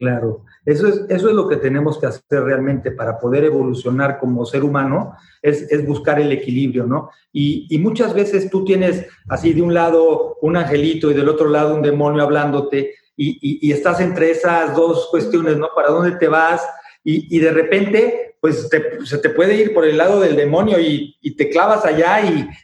[0.00, 4.46] Claro, eso es, eso es lo que tenemos que hacer realmente para poder evolucionar como
[4.46, 7.10] ser humano, es, es buscar el equilibrio, ¿no?
[7.30, 11.50] Y, y, muchas veces tú tienes así de un lado un angelito y del otro
[11.50, 13.38] lado un demonio hablándote y,
[13.68, 15.68] y, estás entre esas dos cuestiones, ¿no?
[15.76, 16.66] ¿Para dónde te vas?
[17.02, 18.68] y, de repente, pues
[19.04, 22.20] se te puede ir por el lado del demonio y, te clavas allá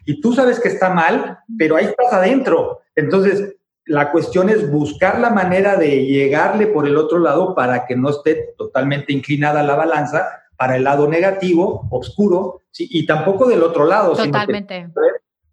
[0.07, 2.81] y, tú sabes que está mal, pero ahí estás adentro.
[2.95, 3.56] Entonces,
[3.87, 8.11] la cuestión es buscar la manera de llegarle por el otro lado para que no
[8.11, 14.15] esté totalmente inclinada la balanza para el lado negativo, oscuro, y tampoco del otro lado.
[14.15, 14.91] Totalmente.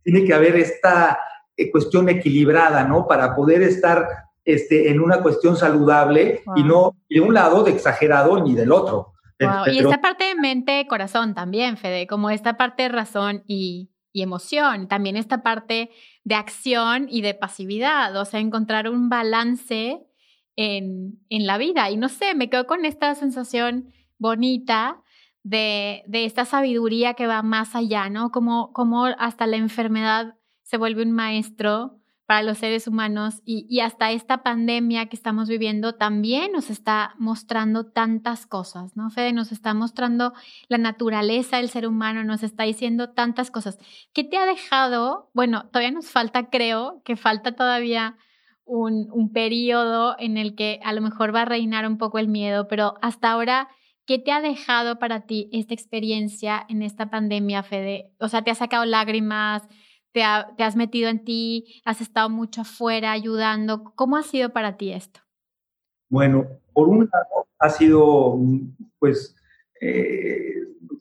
[0.04, 1.20] tiene que haber esta
[1.56, 3.08] eh, cuestión equilibrada, ¿no?
[3.08, 4.08] Para poder estar
[4.44, 9.14] este, en una cuestión saludable y no de un lado de exagerado ni del otro.
[9.68, 14.22] Y esta parte de mente, corazón también, Fede, como esta parte de razón y, y
[14.22, 15.90] emoción, también esta parte
[16.24, 20.06] de acción y de pasividad, o sea, encontrar un balance
[20.56, 21.90] en, en la vida.
[21.90, 25.02] Y no sé, me quedo con esta sensación bonita
[25.42, 28.32] de, de, esta sabiduría que va más allá, ¿no?
[28.32, 34.12] Como, como hasta la enfermedad se vuelve un maestro para los seres humanos y, hasta
[34.12, 39.10] esta pandemia que estamos viviendo también nos está mostrando tantas cosas, ¿no?
[39.10, 40.34] Fede nos está mostrando
[40.70, 43.78] la naturaleza del ser humano, nos está diciendo tantas cosas.
[44.14, 45.30] ¿Qué te ha dejado?
[45.34, 48.16] Bueno, todavía nos falta, creo, que falta todavía
[48.66, 52.30] un, un periodo en el que a lo mejor va a reinar un poco el
[52.30, 53.70] miedo, pero hasta ahora...
[54.06, 58.12] ¿Qué te ha dejado para ti esta experiencia en esta pandemia, Fede?
[58.20, 59.66] O sea, ¿te ha sacado lágrimas?
[60.14, 63.94] Te, has metido en ti, has estado mucho afuera ayudando.
[63.96, 65.20] ¿Cómo ha sido para ti esto?
[66.10, 68.38] Bueno, por un lado ha sido
[69.00, 69.36] pues
[69.82, 70.54] eh,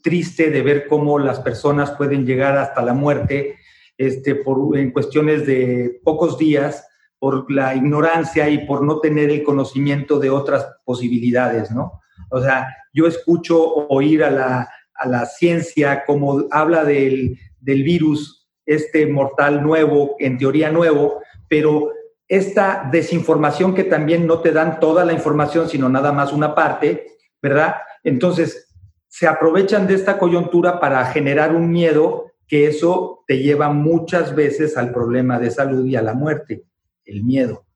[0.02, 3.56] triste de ver cómo las personas pueden llegar hasta la muerte
[3.98, 6.88] este, por, en cuestiones de pocos días
[7.18, 12.00] por la ignorancia y por no tener el conocimiento de otras posibilidades, ¿no?
[12.30, 18.41] O sea, yo escucho oír a la, a la ciencia como habla del, del virus
[18.66, 21.92] este mortal nuevo, en teoría nuevo, pero
[22.28, 27.16] esta desinformación que también no te dan toda la información, sino nada más una parte,
[27.42, 27.76] ¿verdad?
[28.02, 28.74] Entonces,
[29.08, 34.76] se aprovechan de esta coyuntura para generar un miedo que eso te lleva muchas veces
[34.76, 36.64] al problema de salud y a la muerte,
[37.04, 37.66] el miedo.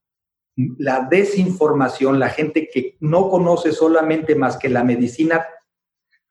[0.78, 5.46] La desinformación, la gente que no conoce solamente más que la medicina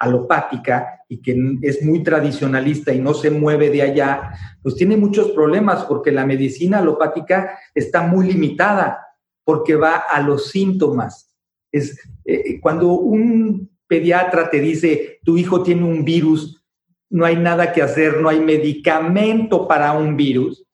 [0.06, 4.32] alopática y que es muy tradicionalista y no se mueve de allá,
[4.62, 9.06] pues tiene muchos problemas porque la medicina alopática está muy limitada
[9.44, 11.36] porque va a los síntomas.
[11.72, 16.64] Es eh, cuando un pediatra te dice, tu hijo tiene un virus,
[17.10, 20.66] no hay nada que hacer, no hay medicamento para un virus,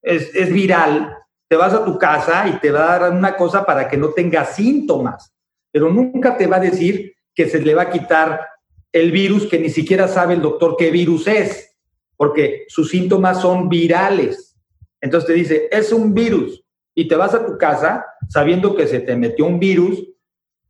[0.00, 1.16] es, es viral,
[1.48, 4.10] te vas a tu casa y te va a dar una cosa para que no
[4.10, 5.34] tenga síntomas,
[5.72, 8.48] pero nunca te va a decir que se le va a quitar
[8.92, 11.76] el virus que ni siquiera sabe el doctor qué virus es,
[12.16, 14.56] porque sus síntomas son virales.
[15.00, 16.64] Entonces te dice, es un virus,
[16.94, 20.04] y te vas a tu casa sabiendo que se te metió un virus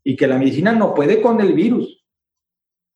[0.03, 2.05] y que la medicina no puede con el virus.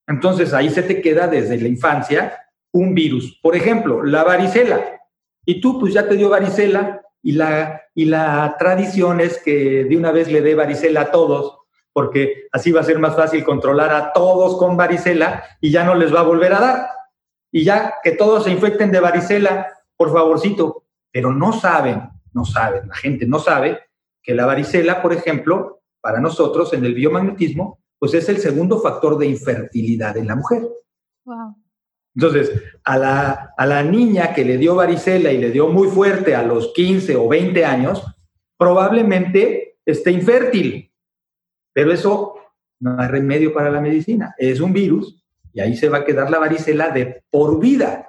[0.06, 3.38] Entonces ahí se te queda desde la infancia un virus.
[3.42, 5.00] Por ejemplo, la varicela.
[5.44, 9.96] Y tú pues ya te dio varicela y la, y la tradición es que de
[9.96, 11.57] una vez le dé varicela a todos
[11.98, 15.96] porque así va a ser más fácil controlar a todos con varicela y ya no
[15.96, 16.86] les va a volver a dar.
[17.50, 22.86] Y ya que todos se infecten de varicela, por favorcito, pero no saben, no saben,
[22.86, 23.80] la gente no sabe
[24.22, 29.18] que la varicela, por ejemplo, para nosotros en el biomagnetismo, pues es el segundo factor
[29.18, 30.68] de infertilidad en la mujer.
[32.14, 36.36] Entonces, a la, a la niña que le dio varicela y le dio muy fuerte
[36.36, 38.04] a los 15 o 20 años,
[38.56, 40.87] probablemente esté infértil
[41.78, 42.34] pero eso
[42.80, 44.34] no hay remedio para la medicina.
[44.36, 48.08] Es un virus y ahí se va a quedar la varicela de por vida.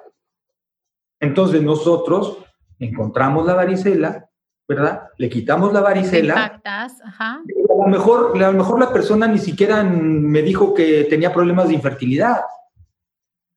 [1.20, 2.38] Entonces nosotros
[2.80, 4.28] encontramos la varicela,
[4.66, 5.02] ¿verdad?
[5.18, 6.60] Le quitamos la varicela.
[6.64, 7.34] ajá.
[7.34, 11.68] A lo mejor, a lo mejor la persona ni siquiera me dijo que tenía problemas
[11.68, 12.40] de infertilidad.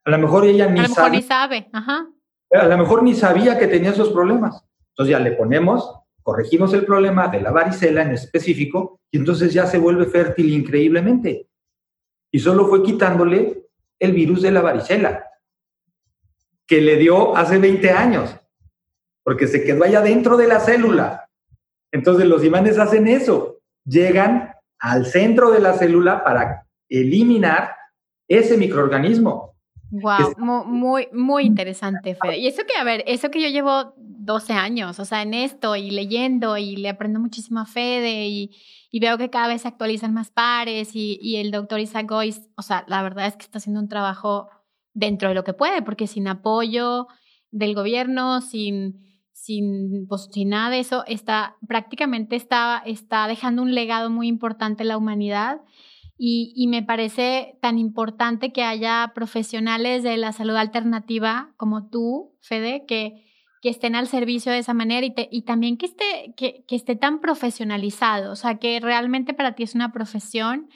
[0.05, 1.69] A lo mejor ella ni a lo mejor Ni sabe.
[1.73, 2.07] Ajá.
[2.51, 4.63] A lo mejor ni sabía que tenía esos problemas.
[4.89, 9.65] Entonces ya le ponemos corregimos el problema de la varicela en específico y entonces ya
[9.67, 11.47] se vuelve fértil increíblemente.
[12.31, 13.67] Y solo fue quitándole
[13.99, 15.25] el virus de la varicela,
[16.65, 18.35] que le dio hace 20 años,
[19.23, 21.29] porque se quedó allá dentro de la célula.
[21.91, 27.75] Entonces los imanes hacen eso, llegan al centro de la célula para eliminar
[28.27, 29.53] ese microorganismo.
[29.91, 30.33] Wow,
[30.65, 32.39] muy, muy interesante, Fede.
[32.39, 33.93] Y eso que, a ver, eso que yo llevo
[34.25, 38.51] 12 años, o sea, en esto y leyendo y le aprendo muchísimo a Fede y,
[38.91, 42.49] y veo que cada vez se actualizan más pares y, y el doctor Isaac Gois,
[42.55, 44.49] o sea, la verdad es que está haciendo un trabajo
[44.93, 47.07] dentro de lo que puede, porque sin apoyo
[47.51, 53.75] del gobierno, sin, sin, pues, sin nada de eso, está prácticamente está, está dejando un
[53.75, 55.61] legado muy importante en la humanidad
[56.17, 62.85] y, me parece tan importante que haya profesionales de la salud alternativa como tú, Fede,
[62.87, 63.25] que,
[63.63, 67.21] que estén al servicio de esa manera y, y también que esté, que, esté tan
[67.21, 70.67] profesionalizado, o sea, que realmente para ti es una profesión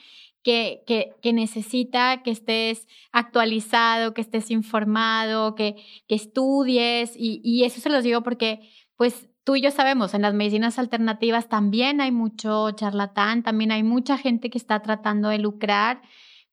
[0.42, 5.76] que, que, necesita que estés actualizado, que estés informado, que,
[6.08, 8.62] que estudies y, y eso se los digo porque
[8.96, 13.84] pues tú y yo sabemos, en las medicinas alternativas también hay mucho charlatán, también hay
[13.84, 16.02] mucha gente que está tratando de lucrar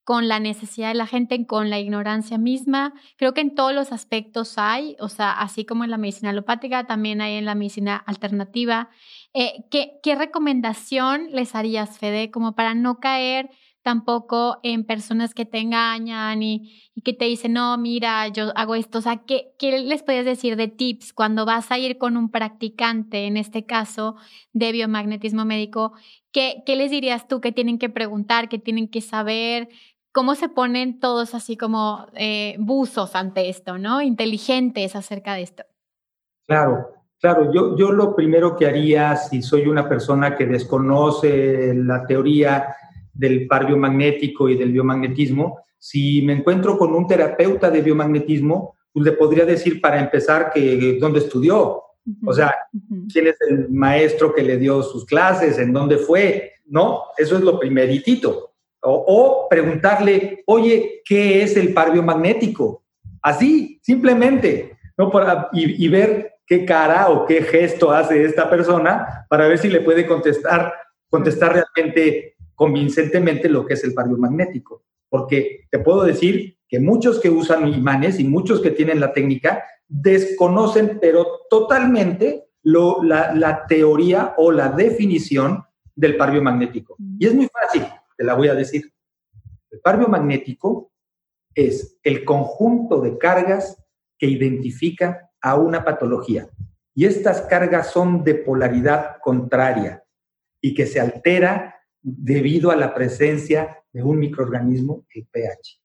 [0.05, 2.93] con la necesidad de la gente, con la ignorancia misma.
[3.17, 6.87] Creo que en todos los aspectos hay, o sea, así como en la medicina alopática,
[6.87, 8.91] también hay en la medicina alternativa.
[9.33, 13.51] Eh, ¿qué, ¿Qué recomendación les harías, Fede, como para no caer
[13.85, 16.73] tampoco en personas que te engañan y,
[17.05, 18.99] que te dicen, no, mira, yo hago esto.
[18.99, 22.31] O sea, ¿qué, ¿qué, les puedes decir de tips cuando vas a ir con un
[22.31, 24.17] practicante, en este caso
[24.55, 25.93] de biomagnetismo médico?
[26.33, 29.69] ¿Qué, qué les dirías tú que tienen que preguntar, que tienen que saber?
[30.15, 34.01] ¿Cómo se ponen todos así como eh, buzos ante esto, ¿no?
[34.01, 35.65] Inteligentes acerca de esto.
[36.47, 36.95] Claro,
[37.25, 42.77] Claro, yo, yo lo primero que haría si soy una persona que desconoce la teoría
[43.15, 49.07] del par biomagnético y del biomagnetismo, si me encuentro con un terapeuta de biomagnetismo, pues
[49.07, 51.83] le podría decir para empezar que dónde estudió,
[52.27, 52.55] o sea,
[53.11, 57.05] quién es el maestro que le dio sus clases, en dónde fue, ¿no?
[57.17, 58.54] Eso es lo primeritito.
[58.85, 62.85] O, preguntarle, oye, ¿qué es el par biomagnético?
[63.23, 65.11] Así, simplemente, ¿no?
[65.11, 69.69] Para, y, y ver qué cara o qué gesto hace esta persona para ver si
[69.69, 70.73] le puede contestar,
[71.09, 74.85] contestar realmente convincentemente lo que es el par biomagnético.
[75.09, 79.65] Porque te puedo decir que muchos que usan imanes y muchos que tienen la técnica
[79.89, 85.65] desconocen, pero totalmente, lo, la, teoría o la definición
[85.95, 86.97] del par biomagnético.
[86.99, 87.17] Mm.
[87.21, 88.93] Y es muy fácil, te la voy a decir.
[89.71, 90.93] El par biomagnético
[91.55, 93.83] es el conjunto de cargas
[94.19, 96.49] que identifica a una patología.
[96.95, 100.05] Y estas cargas son de polaridad contraria
[100.61, 105.81] y que se altera debido a la presencia de un microorganismo, el pH,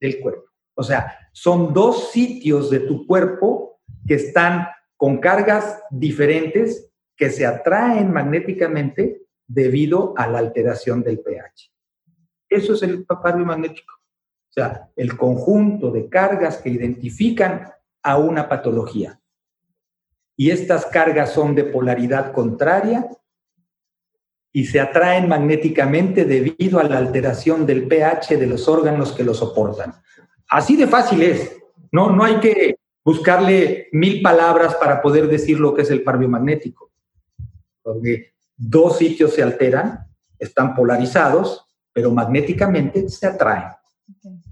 [0.00, 0.44] del cuerpo.
[0.74, 7.46] O sea, son dos sitios de tu cuerpo que están con cargas diferentes que se
[7.46, 9.21] atraen magnéticamente
[9.52, 11.70] debido a la alteración del pH.
[12.48, 13.94] Eso es el par magnético.
[13.94, 17.72] O sea, el conjunto de cargas que identifican
[18.02, 19.18] a una patología.
[20.36, 23.08] Y estas cargas son de polaridad contraria
[24.52, 29.32] y se atraen magnéticamente debido a la alteración del pH de los órganos que lo
[29.32, 29.94] soportan.
[30.48, 31.56] Así de fácil es.
[31.90, 36.18] No, no hay que buscarle mil palabras para poder decir lo que es el par
[36.18, 36.90] biomagnético.
[37.82, 38.32] Porque
[38.68, 40.06] dos sitios se alteran,
[40.38, 43.64] están polarizados, pero magnéticamente se atraen.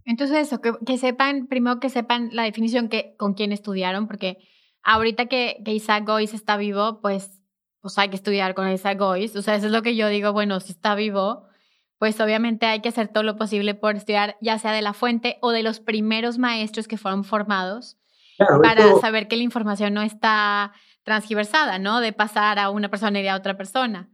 [0.05, 4.39] Entonces eso, que, sepan, primero que sepan la definición que con quién estudiaron, porque
[4.83, 7.41] ahorita que, que Isaac Gois está vivo, pues
[7.81, 9.35] pues hay que estudiar con esa Gois.
[9.37, 11.47] O sea, eso es lo que yo digo, bueno, si está vivo,
[11.99, 15.39] pues obviamente hay que hacer todo lo posible por estudiar, ya sea de la fuente
[15.41, 17.97] o de los primeros maestros que fueron formados,
[18.63, 20.73] para saber que la información no está
[21.11, 22.01] transgiversada, ¿no?
[22.01, 24.09] De pasar a una persona y a otra persona.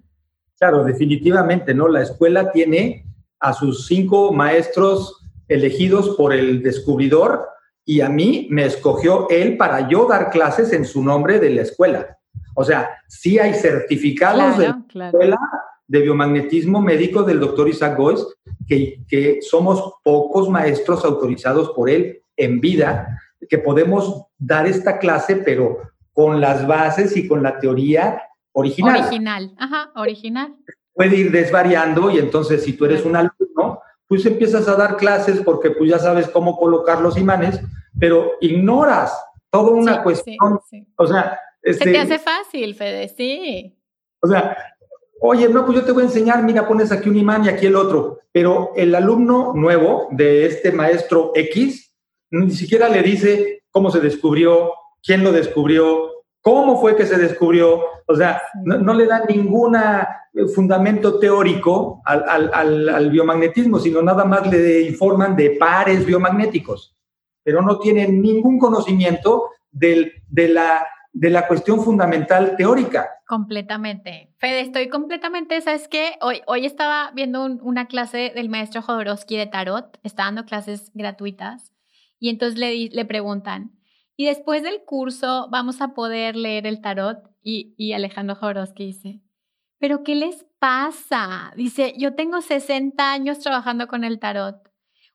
[0.59, 1.89] Claro, definitivamente, ¿no?
[1.89, 3.05] La escuela tiene
[3.39, 7.47] a sus cinco maestros elegidos por el descubridor
[7.85, 11.63] y a mí me escogió él para yo dar clases en su nombre de la
[11.63, 12.17] escuela.
[12.55, 14.73] O sea, sí hay certificados de
[15.05, 15.39] escuela
[15.87, 18.27] de biomagnetismo médico del doctor Isaac Goes,
[18.67, 23.21] que, que somos pocos maestros autorizados por él en vida,
[23.51, 25.79] que podemos dar esta clase, pero
[26.17, 29.03] con las bases y con la teoría original.
[29.03, 30.57] Original, ajá, original.
[30.95, 35.43] Puede ir desvariando y entonces si tú eres un alumno, pues empiezas a dar clases
[35.43, 37.61] porque pues ya sabes cómo colocar los imanes,
[38.01, 39.15] pero ignoras
[39.51, 40.59] toda una cuestión.
[40.97, 43.79] o sea, se te este, hace fácil, Fede, sí.
[44.23, 44.57] O sea,
[45.21, 47.67] oye, no, pues yo te voy a enseñar, mira, pones aquí un imán y aquí
[47.67, 51.93] el otro, pero el alumno nuevo de este maestro X
[52.31, 54.73] ni siquiera le dice cómo se descubrió,
[55.07, 59.77] quién lo descubrió, cómo fue que se descubrió, o sea, no, le da ningún
[60.55, 66.95] fundamento teórico al, al, biomagnetismo, sino nada más le informan de pares biomagnéticos,
[67.43, 70.87] pero no tienen ningún conocimiento del, de la
[71.19, 73.09] de la cuestión fundamental teórica.
[73.27, 74.35] Completamente.
[74.37, 76.19] Fede, estoy completamente, ¿sabes qué?
[76.21, 81.73] Hoy, hoy estaba viendo una clase del maestro Jodorowsky de Tarot, está dando clases gratuitas,
[82.19, 83.76] y entonces le, le preguntan,
[84.17, 87.19] ¿y después del curso vamos a poder leer el Tarot?
[87.43, 89.21] Y, y Alejandro Jodorowsky dice,
[89.79, 91.53] ¿pero qué les pasa?
[91.57, 94.57] Dice, yo tengo 60 años trabajando con el tarot.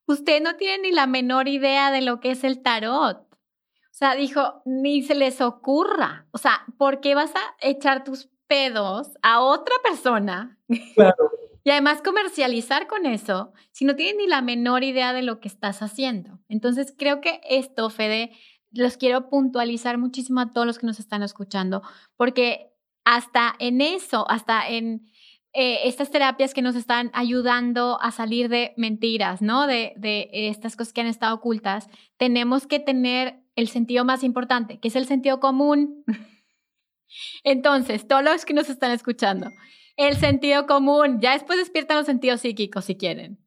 [0.06, 3.18] Usted no tiene ni la menor idea de lo que es el tarot.
[3.18, 6.28] O sea, dijo, ni se les ocurra.
[6.32, 10.58] O sea, ¿por qué vas a echar tus pedos a otra persona?
[10.96, 11.32] Claro.
[11.66, 15.50] y además comercializar con eso si no tienes ni la menor idea de lo que
[15.50, 16.40] estás haciendo.
[16.48, 18.32] Entonces, creo que esto, Fede,
[18.72, 21.82] los quiero puntualizar muchísimo a todos los que nos están escuchando,
[22.16, 22.72] porque
[23.04, 25.08] hasta en eso, hasta en
[25.54, 29.68] eh, estas terapias que nos están ayudando a salir de mentiras, ¿no?
[29.68, 34.80] De, de estas cosas que han estado ocultas, tenemos que tener el sentido más importante,
[34.80, 36.06] que es el sentido común.
[37.44, 39.52] Entonces, todos los que nos están escuchando,
[39.98, 43.40] el sentido común, ya después despiertan los sentidos psíquicos si quieren.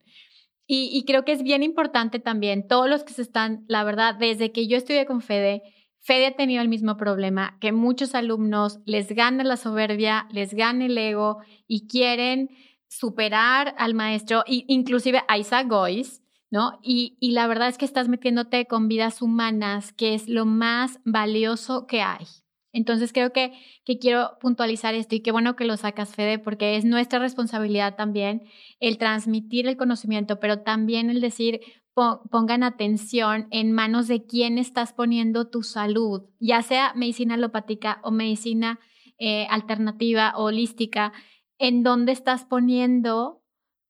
[0.66, 4.50] Y, creo que es bien importante también, todos los que se están, la verdad, desde
[4.50, 5.62] que yo estudié con Fede,
[6.00, 10.86] Fede ha tenido el mismo problema, que muchos alumnos les gana la soberbia, les gana
[10.86, 12.48] el ego y quieren
[12.88, 16.78] superar al maestro, e inclusive a Isaac Gois, ¿no?
[16.82, 21.00] Y, y la verdad es que estás metiéndote con vidas humanas, que es lo más
[21.04, 22.26] valioso que hay.
[22.74, 23.52] Entonces creo que,
[23.84, 27.94] que quiero puntualizar esto y qué bueno que lo sacas, Fede, porque es nuestra responsabilidad
[27.96, 28.42] también
[28.80, 31.60] el transmitir el conocimiento, pero también el decir,
[31.94, 38.10] pongan atención en manos de quién estás poniendo tu salud, ya sea medicina alopática o
[38.10, 38.80] medicina
[39.18, 41.12] eh, alternativa o holística,
[41.58, 43.40] en dónde estás poniendo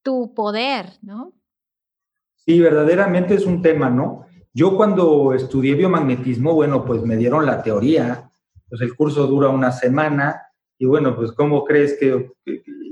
[0.02, 1.32] tu poder, ¿no?
[2.34, 4.26] Sí, verdaderamente es un tema, ¿no?
[4.52, 8.30] Yo cuando estudié biomagnetismo, bueno, pues me dieron la teoría,
[8.74, 12.32] pues el curso dura una semana y bueno, pues ¿cómo crees que,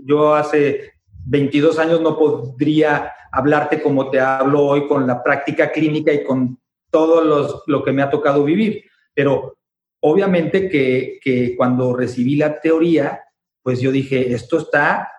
[0.05, 0.93] yo hace
[1.27, 6.61] 22 años no podría hablarte como te hablo hoy con la práctica clínica y con
[6.89, 8.85] todo los, lo que me ha tocado vivir?
[9.13, 9.59] Pero
[9.99, 13.21] obviamente que, que cuando recibí la teoría,
[13.61, 15.11] pues yo dije, esto está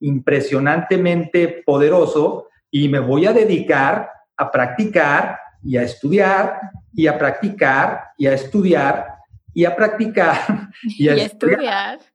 [0.00, 6.60] impresionantemente poderoso y me voy a dedicar a practicar y a estudiar
[6.94, 9.13] y a practicar y a estudiar
[9.54, 12.00] y a practicar y a, estudiar.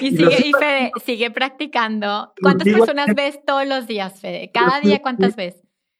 [0.00, 2.32] Y, sigue, y Fede, sigue practicando.
[2.40, 4.52] ¿Cuántas personas ves todos los días, Fede?
[4.54, 5.56] ¿Cada día cuántas ves?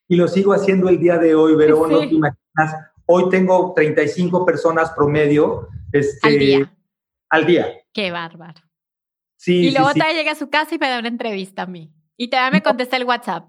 [0.06, 2.92] Y lo sigo haciendo el día de hoy, pero no te imaginas.
[3.06, 5.68] Hoy tengo 35 personas promedio.
[5.90, 6.76] Este, al día.
[7.28, 7.66] Al día.
[7.92, 8.60] Qué bárbaro.
[9.36, 11.92] Sí, y luego te llega a su casa y me da una entrevista a mí.
[12.16, 13.48] Y todavía me contesta el WhatsApp.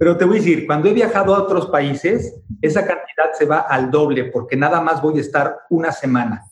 [0.00, 3.58] Pero te voy a decir, cuando he viajado a otros países, esa cantidad se va
[3.58, 6.42] al doble porque nada más voy a estar una semana.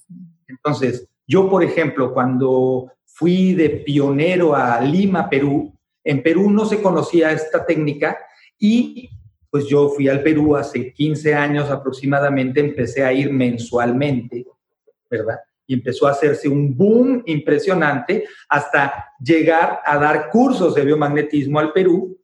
[0.47, 5.75] Entonces, yo, por ejemplo, cuando fui de pionero a Lima, Perú,
[6.05, 8.19] en Perú no se conocía esta técnica
[8.59, 9.09] y
[9.49, 14.45] pues yo fui al Perú hace 15 años aproximadamente, empecé a ir mensualmente,
[15.11, 15.39] ¿verdad?
[15.67, 21.73] Y empezó a hacerse un boom impresionante hasta llegar a dar cursos de biomagnetismo al
[21.73, 22.18] Perú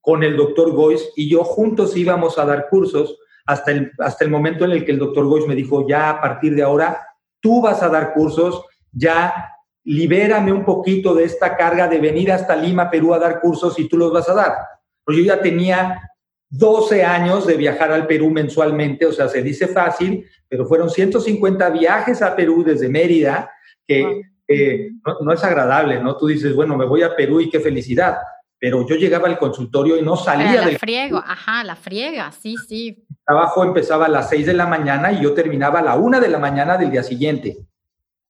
[0.00, 4.30] con el doctor Gois y yo juntos íbamos a dar cursos hasta el, hasta el
[4.30, 7.06] momento en el que el doctor Gois me dijo, ya a partir de ahora
[7.40, 9.32] tú vas a dar cursos, ya
[9.84, 13.88] libérame un poquito de esta carga de venir hasta Lima, Perú a dar cursos y
[13.88, 14.52] tú los vas a dar.
[15.04, 16.10] Pues yo ya tenía
[16.50, 21.70] 12 años de viajar al Perú mensualmente, o sea, se dice fácil, pero fueron 150
[21.70, 23.50] viajes a Perú desde Mérida,
[23.86, 24.22] que
[25.06, 26.16] no, no, es agradable, ¿no?
[26.16, 28.18] Tú dices, bueno, me voy a Perú y qué felicidad,
[28.60, 30.78] pero yo llegaba al consultorio y no salía del...
[30.78, 33.06] friego, ajá, la friega, sí, sí.
[33.08, 36.20] El trabajo empezaba a las 6 de la mañana y yo terminaba a la 1
[36.20, 37.56] de la mañana del día siguiente.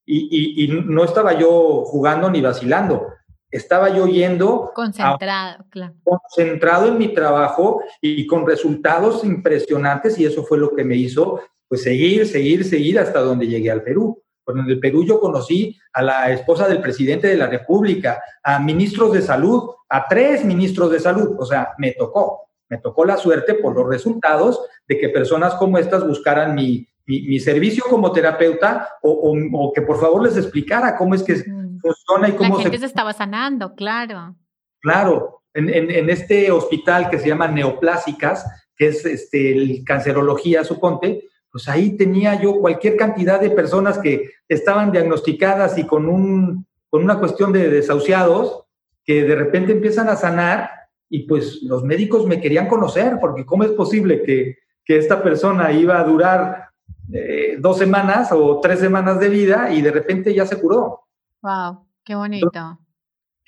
[0.06, 3.08] Y, y, no estaba yo jugando ni vacilando,
[3.50, 4.70] estaba yo yendo...
[4.74, 5.94] Concentrado, claro.
[6.04, 11.40] Concentrado en mi trabajo y con resultados impresionantes y eso fue lo que me hizo
[11.68, 14.20] pues seguir, seguir, seguir hasta donde llegué al Perú.
[14.44, 18.58] Bueno, en el Perú yo conocí a la esposa del presidente de la República, a
[18.58, 21.36] ministros de salud, a tres ministros de salud.
[21.38, 25.78] O sea, me tocó, me tocó la suerte por los resultados de que personas como
[25.78, 31.22] estas buscaran mi, mi, servicio como terapeuta o, que por favor les explicara cómo es
[31.22, 32.86] que funciona y cómo la gente se...
[32.86, 34.36] estaba sanando, claro.
[34.80, 41.29] Claro, en, en, este hospital que se llama Neoplásicas, que es este, el cancerología, suponte,
[41.50, 47.02] pues ahí tenía yo cualquier cantidad de personas que estaban diagnosticadas y con, un, con
[47.02, 48.64] una cuestión de desahuciados,
[49.04, 50.70] que de repente empiezan a sanar
[51.08, 55.72] y pues los médicos me querían conocer, porque ¿cómo es posible que, que esta persona
[55.72, 56.68] iba a durar
[57.12, 61.00] eh, dos semanas o tres semanas de vida y de repente ya se curó?
[61.42, 61.84] ¡Wow!
[62.04, 62.78] ¡Qué bonito!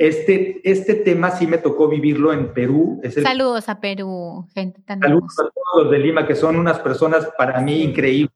[0.03, 3.00] Este, este tema sí me tocó vivirlo en Perú.
[3.22, 7.28] Saludos a Perú, gente tan Saludos a todos los de Lima, que son unas personas
[7.38, 8.34] para mí increíbles.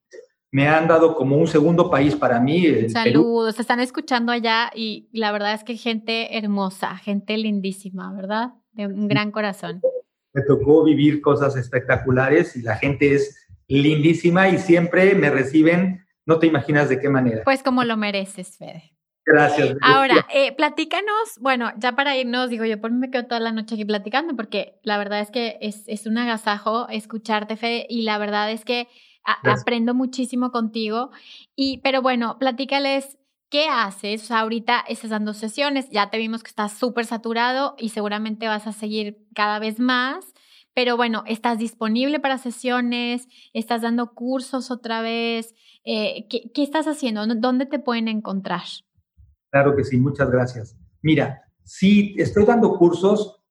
[0.53, 2.89] me han dado como un segundo país para mí.
[2.89, 8.53] Saludos, están escuchando allá y la verdad es que gente hermosa, gente lindísima, ¿verdad?
[8.71, 9.83] De un gran corazón.
[10.35, 16.39] Me tocó vivir cosas espectaculares y la gente es lindísima y siempre me reciben, no
[16.39, 17.43] te imaginas de qué manera.
[17.43, 18.96] Pues como lo mereces, Fede.
[19.27, 19.77] Gracias.
[19.83, 23.51] Ahora, eh, platícanos, bueno, ya para irnos, digo yo, por mí me quedo toda la
[23.51, 28.03] noche aquí platicando, porque la verdad es que es, es un agasajo escucharte, Fede, y
[28.03, 28.89] la verdad es que
[29.25, 31.11] aprendo muchísimo contigo.
[31.57, 33.19] Y, pero bueno, platícales
[33.51, 34.23] qué haces.
[34.23, 38.47] O sea, ahorita estás dando sesiones, ya te vimos que estás súper saturado y seguramente
[38.47, 40.35] vas a seguir cada vez más.
[40.75, 43.29] Pero bueno, ¿estás disponible para sesiones?
[43.55, 45.55] ¿Estás dando cursos otra vez?
[45.85, 47.27] Eh, ¿qué, ¿qué, estás haciendo?
[47.27, 48.63] ¿Dónde te pueden encontrar?
[49.57, 50.77] Claro que sí, muchas gracias.
[51.01, 53.43] Mira, sí, estoy dando cursos.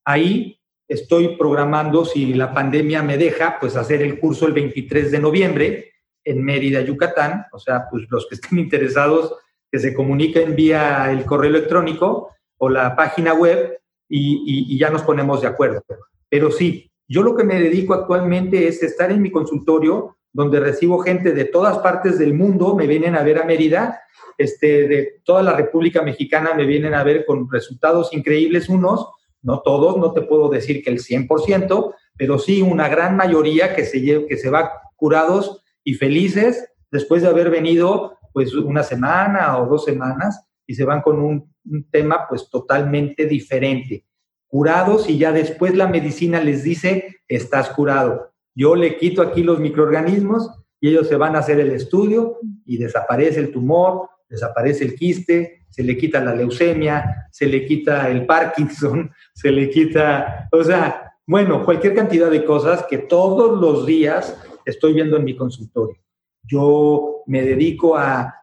[0.05, 0.56] Ahí
[0.89, 5.93] estoy programando, si la pandemia me deja, pues hacer el curso el 23 de noviembre
[6.25, 7.47] en Mérida, Yucatán.
[7.53, 9.35] O sea, pues los que estén interesados,
[9.71, 13.79] que se comuniquen vía el correo electrónico o la página web
[14.09, 15.83] y, ya nos ponemos de acuerdo.
[16.29, 20.99] Pero sí, yo lo que me dedico actualmente es estar en mi consultorio donde recibo
[20.99, 24.01] gente de todas partes del mundo, me vienen a ver a Mérida,
[24.37, 29.09] este, de toda la República Mexicana me vienen a ver con resultados increíbles unos,
[29.43, 33.85] no todos, no te puedo decir que el 100%, pero sí una gran mayoría que
[33.85, 39.67] se, que se va curados y felices después de haber venido pues una semana o
[39.67, 41.55] dos semanas y se van con un,
[41.91, 44.05] tema pues totalmente diferente.
[44.47, 48.33] Curados y ya después la medicina les dice, estás curado.
[48.55, 50.49] Yo le quito aquí los microorganismos
[50.81, 55.66] y ellos se van a hacer el estudio y desaparece el tumor, desaparece el quiste,
[55.71, 61.13] se le quita la leucemia, se le quita el Parkinson, se le quita, o sea,
[61.27, 65.97] bueno, cualquier cantidad de cosas que todos los días estoy viendo en mi consultorio.
[66.45, 68.35] Yo me dedico a,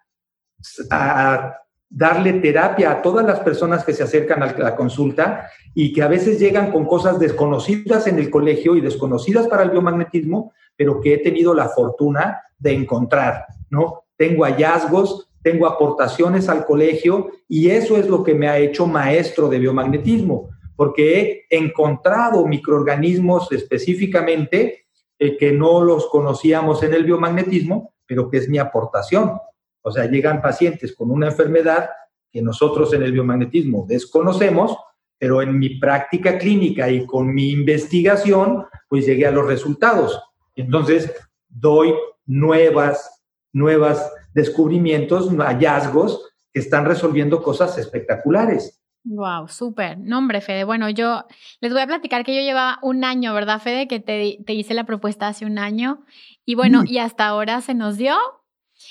[0.90, 1.58] a
[1.90, 6.08] darle terapia a todas las personas que se acercan a la consulta y que a
[6.08, 11.14] veces llegan con cosas desconocidas en el colegio y desconocidas para el biomagnetismo, pero que
[11.14, 14.06] he tenido la fortuna de encontrar, ¿no?
[14.18, 19.50] Tengo hallazgos, tengo aportaciones al colegio y eso es lo que me ha hecho maestro
[19.50, 24.86] de biomagnetismo, porque he encontrado microorganismos específicamente
[25.20, 29.34] eh, que no los conocíamos en el biomagnetismo, pero que es mi aportación.
[29.82, 31.90] O sea, llegan pacientes con una enfermedad
[32.32, 34.76] que nosotros en el biomagnetismo desconocemos,
[35.20, 40.20] pero en mi práctica clínica y con mi investigación, pues llegué a los resultados.
[40.56, 41.14] Entonces,
[41.48, 41.94] doy
[42.26, 48.80] nuevas, nuevas descubrimientos, hallazgos que están resolviendo cosas espectaculares.
[49.06, 49.98] Wow, súper.
[49.98, 50.64] No, hombre, Fede.
[50.64, 51.26] Bueno, yo
[51.60, 53.88] les voy a platicar que yo llevaba un año, ¿verdad, Fede?
[53.88, 56.06] Que te, te hice la propuesta hace un año.
[56.46, 56.88] Y bueno, mm.
[56.88, 58.16] y hasta ahora se nos dio.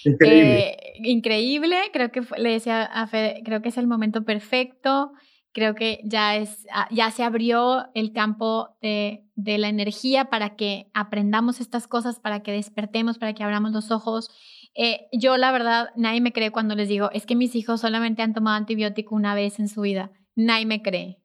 [0.04, 0.58] Increíble.
[0.58, 5.12] Eh, increíble, creo que le decía a Fede, creo que es el momento perfecto,
[5.52, 10.56] creo que ya, es, ah, ya se abrió el campo de, de la energía para
[10.56, 14.30] que aprendamos estas cosas, para que despertemos, para que abramos los ojos.
[14.74, 18.22] Eh, yo la verdad, nadie me cree cuando les digo, es que mis hijos solamente
[18.22, 20.10] han tomado antibiótico una vez en su vida.
[20.34, 21.18] Nadie me cree.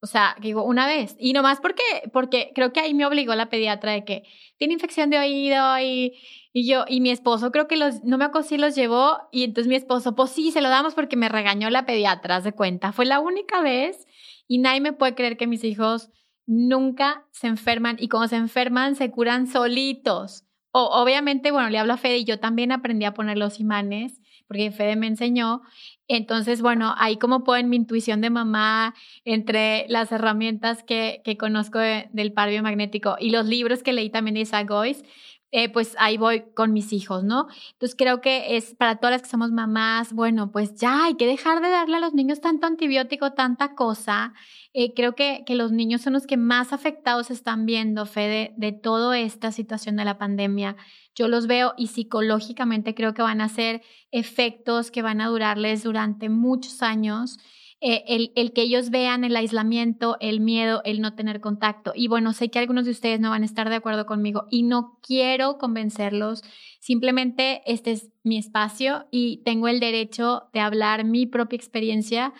[0.00, 1.16] O sea, digo, una vez.
[1.18, 4.24] Y nomás porque, porque creo que ahí me obligó la pediatra de que
[4.58, 6.12] tiene infección de oído y,
[6.52, 9.44] y yo, y mi esposo creo que los, no me acuerdo si los llevó y
[9.44, 12.92] entonces mi esposo, pues sí, se lo damos porque me regañó la pediatra, de cuenta.
[12.92, 14.06] Fue la única vez
[14.46, 16.10] y nadie me puede creer que mis hijos
[16.46, 20.43] nunca se enferman y cuando se enferman se curan solitos.
[20.76, 24.72] Obviamente, bueno, le hablo a Fede y yo también aprendí a poner los imanes porque
[24.72, 25.62] Fede me enseñó.
[26.08, 28.92] Entonces, bueno, ahí como puedo en mi intuición de mamá,
[29.24, 34.34] entre las herramientas que, que conozco del par biomagnético y los libros que leí también
[34.34, 35.04] de Isaac Goyce,
[35.52, 37.46] eh, pues ahí voy con mis hijos, ¿no?
[37.74, 41.28] Entonces creo que es para todas las que somos mamás, bueno, pues ya hay que
[41.28, 44.34] dejar de darle a los niños tanto antibiótico, tanta cosa.
[44.76, 48.72] Eh, creo que, que, los niños son los que más afectados están viendo, Fede, de,
[48.72, 50.76] toda esta situación de la pandemia.
[51.14, 55.84] Yo los veo y psicológicamente creo que van a ser efectos que van a durarles
[55.84, 57.38] durante muchos años.
[57.80, 61.92] Eh, el, que ellos vean el aislamiento, el miedo, el no tener contacto.
[61.94, 64.62] Y bueno, sé que algunos de ustedes no van a estar de acuerdo conmigo y
[64.62, 66.42] no quiero convencerlos.
[66.80, 72.32] Simplemente este es mi espacio y tengo el derecho de hablar mi propia experiencia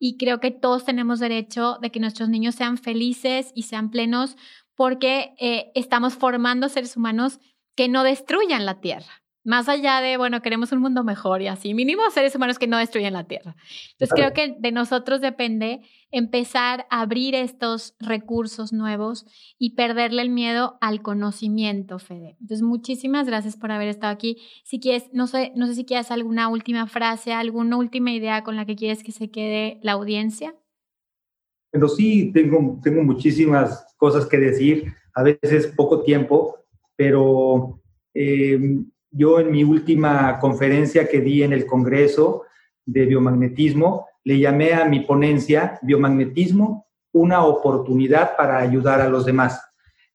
[0.00, 4.36] y creo que todos tenemos derecho de que nuestros niños sean felices y sean plenos
[4.74, 7.38] porque eh, estamos formando seres humanos
[7.76, 9.19] que no destruyan la tierra.
[9.42, 12.76] Más allá de, bueno, queremos un mundo mejor y así, mínimo seres humanos que no
[12.76, 13.56] destruyen la Tierra.
[13.92, 15.80] Entonces creo que de nosotros depende
[16.10, 19.24] empezar a abrir estos recursos nuevos
[19.58, 22.36] y perderle el miedo al conocimiento, Fede.
[22.40, 24.36] Entonces muchísimas gracias por haber estado aquí.
[24.62, 28.56] Si quieres, no sé, no sé si quieres alguna última frase, alguna última idea con
[28.56, 30.54] la que quieres que se quede la audiencia.
[31.70, 36.58] Pero sí, tengo, tengo muchísimas cosas que decir, a veces poco tiempo,
[36.94, 37.80] pero...
[38.12, 38.58] Eh,
[39.10, 42.44] yo en mi última conferencia que di en el Congreso
[42.84, 49.60] de Biomagnetismo, le llamé a mi ponencia Biomagnetismo, una oportunidad para ayudar a los demás.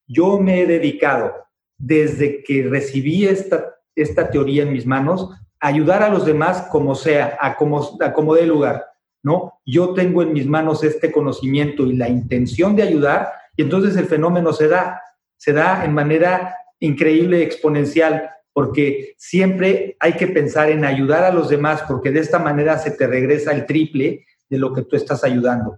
[0.06, 1.34] Yo me he dedicado
[1.76, 7.36] desde que recibí esta, esta teoría en mis manos ayudar a los demás como sea,
[7.40, 8.84] a como, a como dé lugar,
[9.22, 9.60] ¿no?
[9.64, 14.06] Yo tengo en mis manos este conocimiento y la intención de ayudar y entonces el
[14.06, 15.02] fenómeno se da,
[15.36, 21.50] se da en manera increíble, exponencial porque siempre hay que pensar en ayudar a los
[21.50, 25.24] demás, porque de esta manera se te regresa el triple de lo que tú estás
[25.24, 25.76] ayudando.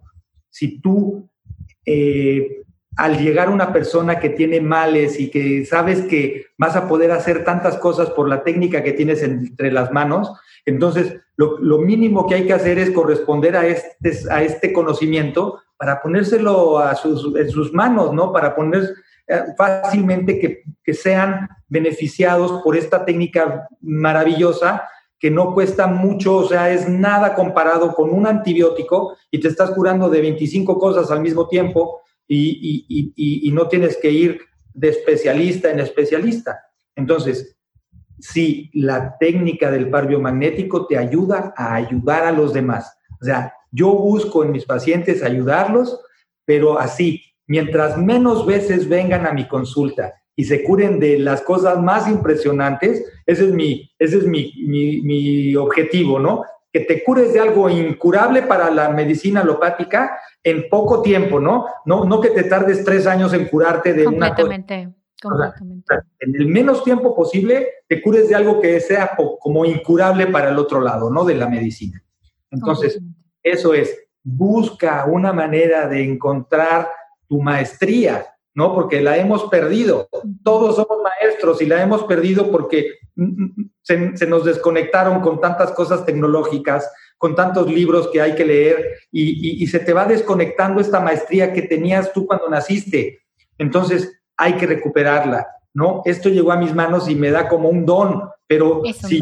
[0.48, 1.28] Si tú,
[1.84, 2.62] eh,
[2.94, 7.42] al llegar una persona que tiene males y que sabes que vas a poder hacer
[7.42, 10.30] tantas cosas por la técnica que tienes entre las manos,
[10.64, 16.00] entonces lo, mínimo que hay que hacer es corresponder a este, a este conocimiento para
[16.00, 18.32] ponérselo a sus, en sus manos, ¿no?
[18.32, 18.94] Para poner
[19.26, 24.88] eh, fácilmente que, que sean beneficiados por esta técnica maravillosa
[25.18, 29.70] que no cuesta mucho, o sea, es nada comparado con un antibiótico y te estás
[29.72, 34.40] curando de 25 cosas al mismo tiempo y, y, y, no tienes que ir
[34.74, 36.60] de especialista en especialista.
[36.94, 37.56] Entonces,
[38.18, 42.96] si la técnica del par biomagnético te ayuda a ayudar a los demás.
[43.20, 46.00] O sea, yo busco en mis pacientes ayudarlos,
[46.44, 51.82] pero así, mientras menos veces vengan a mi consulta y se curen de las cosas
[51.82, 54.52] más impresionantes, ese es mi, ese es mi,
[55.02, 56.44] mi, objetivo, ¿no?
[56.72, 61.66] Que te cures de algo incurable para la medicina alopática en poco tiempo, ¿no?
[61.84, 64.36] No, no que te tardes tres años en curarte de una cosa.
[64.36, 64.94] Completamente.
[66.20, 70.58] en el menos tiempo posible te cures de algo que sea como incurable para el
[70.58, 71.24] otro lado, ¿no?
[71.24, 72.00] De la medicina.
[72.52, 73.00] Entonces,
[73.42, 73.92] eso es,
[74.22, 76.88] busca una manera de encontrar
[77.26, 78.24] tu maestría,
[78.58, 78.74] ¿no?
[78.74, 80.08] Porque la hemos perdido.
[80.42, 83.70] Todos somos maestros y la hemos perdido porque mm, mm,
[84.16, 89.64] se, nos desconectaron con tantas cosas tecnológicas, con tantos libros que hay que leer y,
[89.68, 93.20] se te va desconectando esta maestría que tenías tú cuando naciste.
[93.58, 96.02] Entonces hay que recuperarla, ¿no?
[96.04, 99.20] Esto llegó a mis manos y me da como un don, pero si,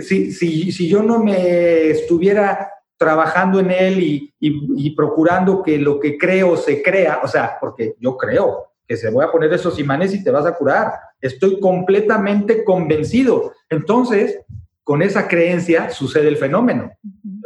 [0.00, 6.18] Si, si, si yo no me estuviera trabajando en él y, procurando que lo que
[6.18, 10.12] creo se crea, o sea, porque yo creo que se voy a poner esos imanes
[10.14, 10.92] y te vas a curar.
[11.20, 13.52] Estoy completamente convencido.
[13.70, 14.40] Entonces,
[14.82, 16.90] con esa creencia sucede el fenómeno.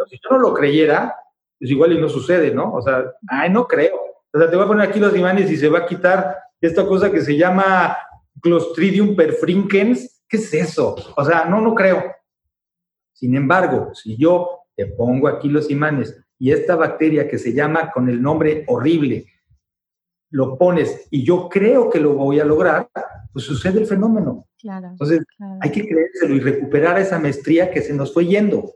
[0.08, 1.14] si yo no lo creyera,
[1.58, 2.72] pues igual y no sucede, ¿no?
[2.72, 3.96] O sea, ay, no creo.
[4.32, 6.86] O sea, te voy a poner aquí los imanes y se va a quitar esta
[6.86, 7.98] cosa que se llama
[8.40, 10.22] Clostridium perfringens.
[10.26, 10.96] ¿Qué es eso?
[11.14, 12.02] O sea, no, no creo.
[13.12, 17.92] Sin embargo, si yo te pongo aquí los imanes y esta bacteria que se llama
[17.92, 19.26] con el nombre horrible,
[20.30, 22.88] lo pones y yo creo que lo voy a lograr,
[23.32, 24.46] pues sucede el fenómeno.
[24.58, 25.22] Claro, Entonces,
[25.60, 28.72] hay que creérselo y recuperar esa maestría que se nos fue yendo.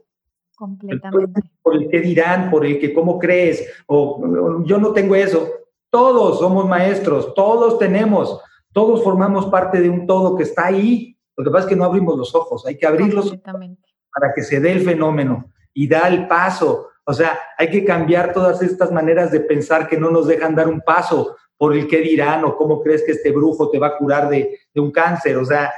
[0.55, 1.41] Completamente.
[1.61, 5.49] Por el que dirán, por el que cómo crees, o yo no tengo eso.
[5.89, 8.41] Todos somos maestros, todos tenemos,
[8.71, 11.17] todos formamos parte de un todo que está ahí.
[11.35, 14.59] Lo que pasa es que no abrimos los ojos, hay que abrirlos para que se
[14.59, 16.89] dé el fenómeno y da el paso.
[17.03, 20.67] O sea, hay que cambiar todas estas maneras de pensar que no nos dejan dar
[20.67, 23.97] un paso por el que dirán o cómo crees que este brujo te va a
[23.97, 25.37] curar de, un cáncer.
[25.37, 25.71] O sea,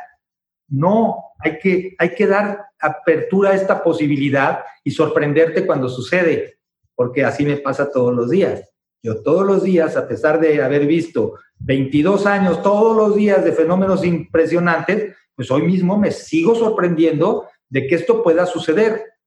[0.70, 6.60] no, hay que, hay que dar apertura a esta posibilidad y sorprenderte cuando sucede,
[6.96, 8.72] porque así me pasa todos los días.
[9.04, 13.52] Yo todos los días, a pesar de haber visto 22 años, todos los días de
[13.52, 19.19] fenómenos impresionantes, pues hoy mismo me sigo sorprendiendo de que esto pueda suceder.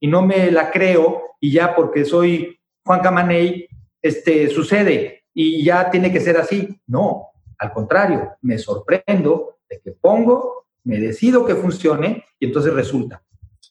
[0.00, 3.66] Y no me la creo y ya porque soy Juan Camaney,
[4.02, 6.80] este, sucede y ya tiene que ser así.
[6.86, 7.28] No,
[7.58, 13.22] al contrario, me sorprendo de que pongo, me decido que funcione y entonces resulta.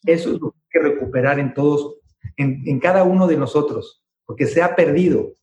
[0.05, 1.95] Eso es lo que hay que recuperar en todos,
[2.37, 5.33] en, en cada uno de nosotros, porque se ha perdido.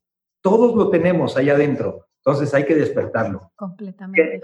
[0.41, 3.51] Todos lo tenemos allá adentro, entonces hay que despertarlo.
[3.57, 4.41] Completamente.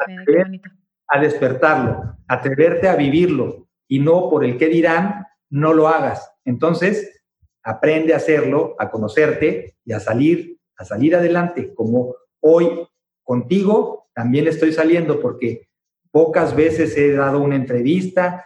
[1.09, 6.31] A despertarlo, atreverte a vivirlo y no por el que dirán, no lo hagas.
[6.45, 7.23] Entonces,
[7.63, 12.87] aprende a hacerlo, a conocerte y a salir, a salir adelante, como hoy
[13.23, 15.69] contigo también estoy saliendo porque
[16.11, 18.45] pocas veces he dado una entrevista,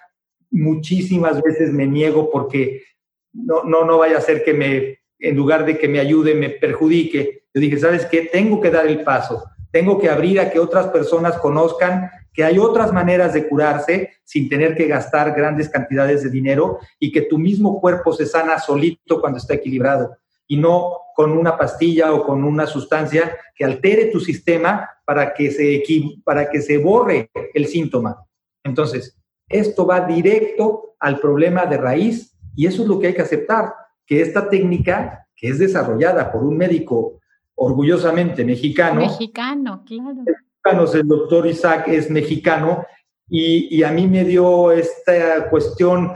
[0.50, 2.82] muchísimas veces me niego porque
[3.32, 6.50] no, no, no vaya a ser que me, en lugar de que me ayude, me
[6.50, 7.44] perjudique.
[7.54, 8.22] Yo dije, ¿sabes qué?
[8.22, 12.58] Tengo que dar el paso, tengo que abrir a que otras personas conozcan que hay
[12.58, 17.38] otras maneras de curarse sin tener que gastar grandes cantidades de dinero y que tu
[17.38, 22.44] mismo cuerpo se sana solito cuando está equilibrado y no con una pastilla o con
[22.44, 25.82] una sustancia que altere tu sistema para que se,
[26.24, 28.24] para que se borre el síntoma.
[28.64, 29.18] Entonces,
[29.48, 33.74] esto va directo al problema de raíz y eso es lo que hay que aceptar,
[34.06, 37.20] que esta técnica que es desarrollada por un médico
[37.54, 39.00] orgullosamente mexicano.
[39.00, 40.24] Mexicano, claro
[40.94, 42.84] el doctor Isaac es mexicano
[43.28, 46.12] y, a mí me dio esta cuestión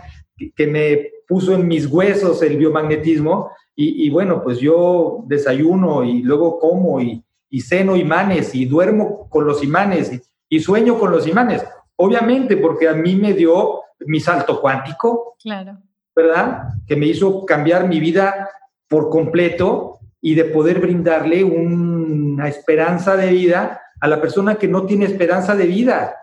[0.55, 6.59] que, me puso en mis huesos el biomagnetismo y, bueno, pues yo desayuno y luego
[6.59, 7.23] como y,
[7.61, 10.13] ceno imanes y duermo con los imanes
[10.49, 11.65] y, sueño con los imanes.
[11.97, 15.79] Obviamente porque a mí me dio mi salto cuántico, claro.
[16.15, 16.65] ¿verdad?
[16.87, 18.51] Que me hizo cambiar mi vida
[18.89, 24.87] por completo y de poder brindarle una esperanza de vida a la persona que no
[24.87, 26.17] tiene esperanza de vida.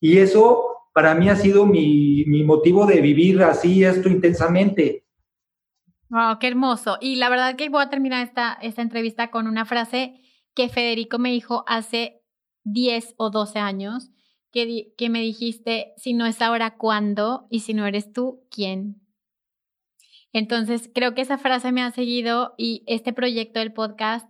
[0.00, 5.04] Y eso para mí ha sido mi, motivo de vivir así esto intensamente.
[6.08, 6.98] Wow, qué hermoso.
[7.00, 10.20] Y la verdad que voy a terminar esta, esta entrevista con una frase
[10.54, 12.22] que Federico me dijo hace
[12.64, 14.10] 10 o 12 años,
[14.50, 17.46] que, que me dijiste, si no es ahora, ¿cuándo?
[17.50, 19.00] Y si no eres tú, ¿quién?
[20.32, 24.28] Entonces, creo que esa frase me ha seguido y este proyecto del podcast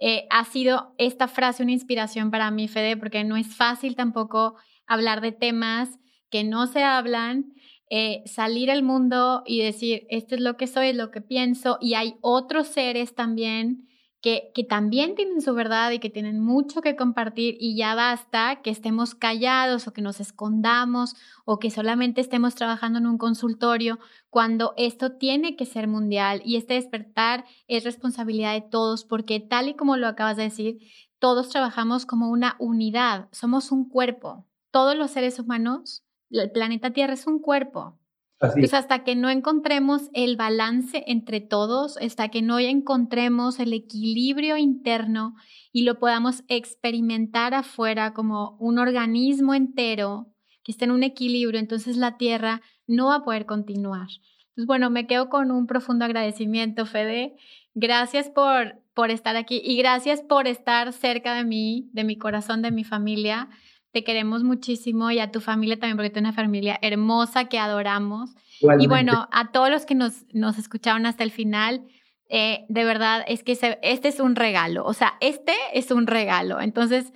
[0.00, 4.56] eh, ha sido esta frase una inspiración para mí, Fede, porque no es fácil tampoco
[4.86, 5.98] hablar de temas
[6.30, 7.52] que no se hablan,
[7.90, 11.78] eh, salir al mundo y decir, esto es lo que soy, es lo que pienso,
[11.80, 13.88] y hay otros seres también
[14.20, 18.70] que, también tienen su verdad y que tienen mucho que compartir y ya basta que
[18.70, 21.14] estemos callados o que nos escondamos
[21.44, 26.56] o que solamente estemos trabajando en un consultorio cuando esto tiene que ser mundial y
[26.56, 30.78] este despertar es responsabilidad de todos porque tal y como lo acabas de decir,
[31.20, 37.14] todos trabajamos como una unidad, somos un cuerpo, todos los seres humanos, el planeta Tierra
[37.14, 37.98] es un cuerpo
[38.40, 44.56] entonces, hasta que no encontremos el balance entre todos, hasta que no encontremos el equilibrio
[44.56, 45.34] interno
[45.72, 50.28] y lo podamos experimentar afuera como un organismo entero
[50.62, 54.08] que esté en un equilibrio, entonces la Tierra no va a poder continuar.
[54.50, 57.36] Entonces, bueno, me quedo con un profundo agradecimiento, Fede.
[57.74, 62.62] Gracias por, por estar aquí y gracias por estar cerca de mí, de mi corazón,
[62.62, 63.48] de mi familia.
[63.92, 68.30] Te queremos muchísimo y a tu familia también, porque tú una familia hermosa que adoramos.
[68.78, 71.86] Y bueno, a todos los que nos, nos escucharon hasta el final,
[72.28, 74.84] eh, de verdad es que este es un regalo.
[74.84, 76.60] O sea, este es un regalo.
[76.60, 77.12] Entonces,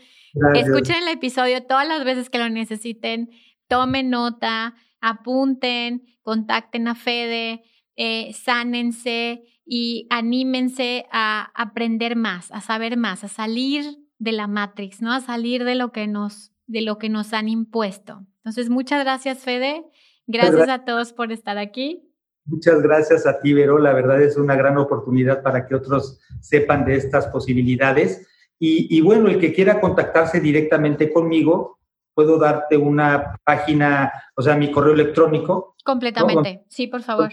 [0.55, 3.31] escuchen el episodio todas las veces que lo necesiten,
[3.69, 7.63] tomen nota, apunten, contacten a Fede,
[7.97, 13.85] eh, sánense y anímense a aprender más, a saber más, a salir
[14.19, 15.13] de la Matrix, ¿no?
[15.13, 18.27] A salir de lo que nos de lo que nos han impuesto.
[18.39, 19.85] Entonces, muchas gracias, Fede.
[20.27, 22.09] Gracias, a todos por estar aquí.
[22.47, 23.79] Muchas gracias a ti, Vero.
[23.79, 28.27] La verdad es una gran oportunidad para que otros sepan de estas posibilidades.
[28.59, 31.81] Y, bueno, el que quiera contactarse directamente conmigo,
[32.15, 35.75] puedo darte una página, o sea, mi correo electrónico.
[35.85, 37.31] Completamente, sí, por favor.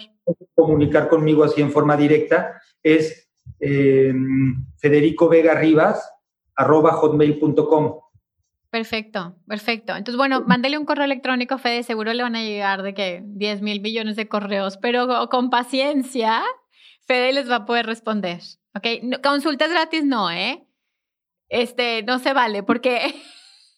[0.55, 2.59] Comunicar conmigo así en forma directa.
[2.81, 3.29] Es
[3.59, 4.11] eh,
[4.77, 5.29] Federico
[8.71, 9.95] Perfecto, perfecto.
[9.95, 13.61] Entonces, bueno, mándele un correo electrónico, Fede, seguro le van a llegar de que 10
[13.61, 16.43] mil millones de correos, pero con paciencia,
[17.07, 18.41] Fede les va a poder responder.
[18.75, 18.85] ¿Ok?
[19.23, 20.67] consultas gratis no, ¿eh?
[21.47, 23.15] Este, no se vale, porque,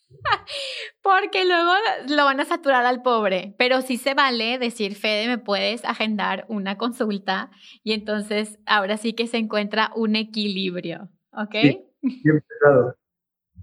[1.01, 1.72] porque luego
[2.09, 6.45] lo van a saturar al pobre, pero sí se vale decir, Fede, me puedes agendar
[6.49, 7.49] una consulta
[7.81, 11.55] y entonces ahora sí que se encuentra un equilibrio, ¿ok?
[11.61, 12.43] Sí, bien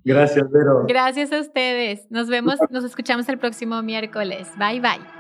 [0.05, 0.85] Gracias, Vero.
[0.87, 2.11] Gracias a ustedes.
[2.11, 4.49] Nos vemos, nos escuchamos el próximo miércoles.
[4.59, 5.18] Bye, bye.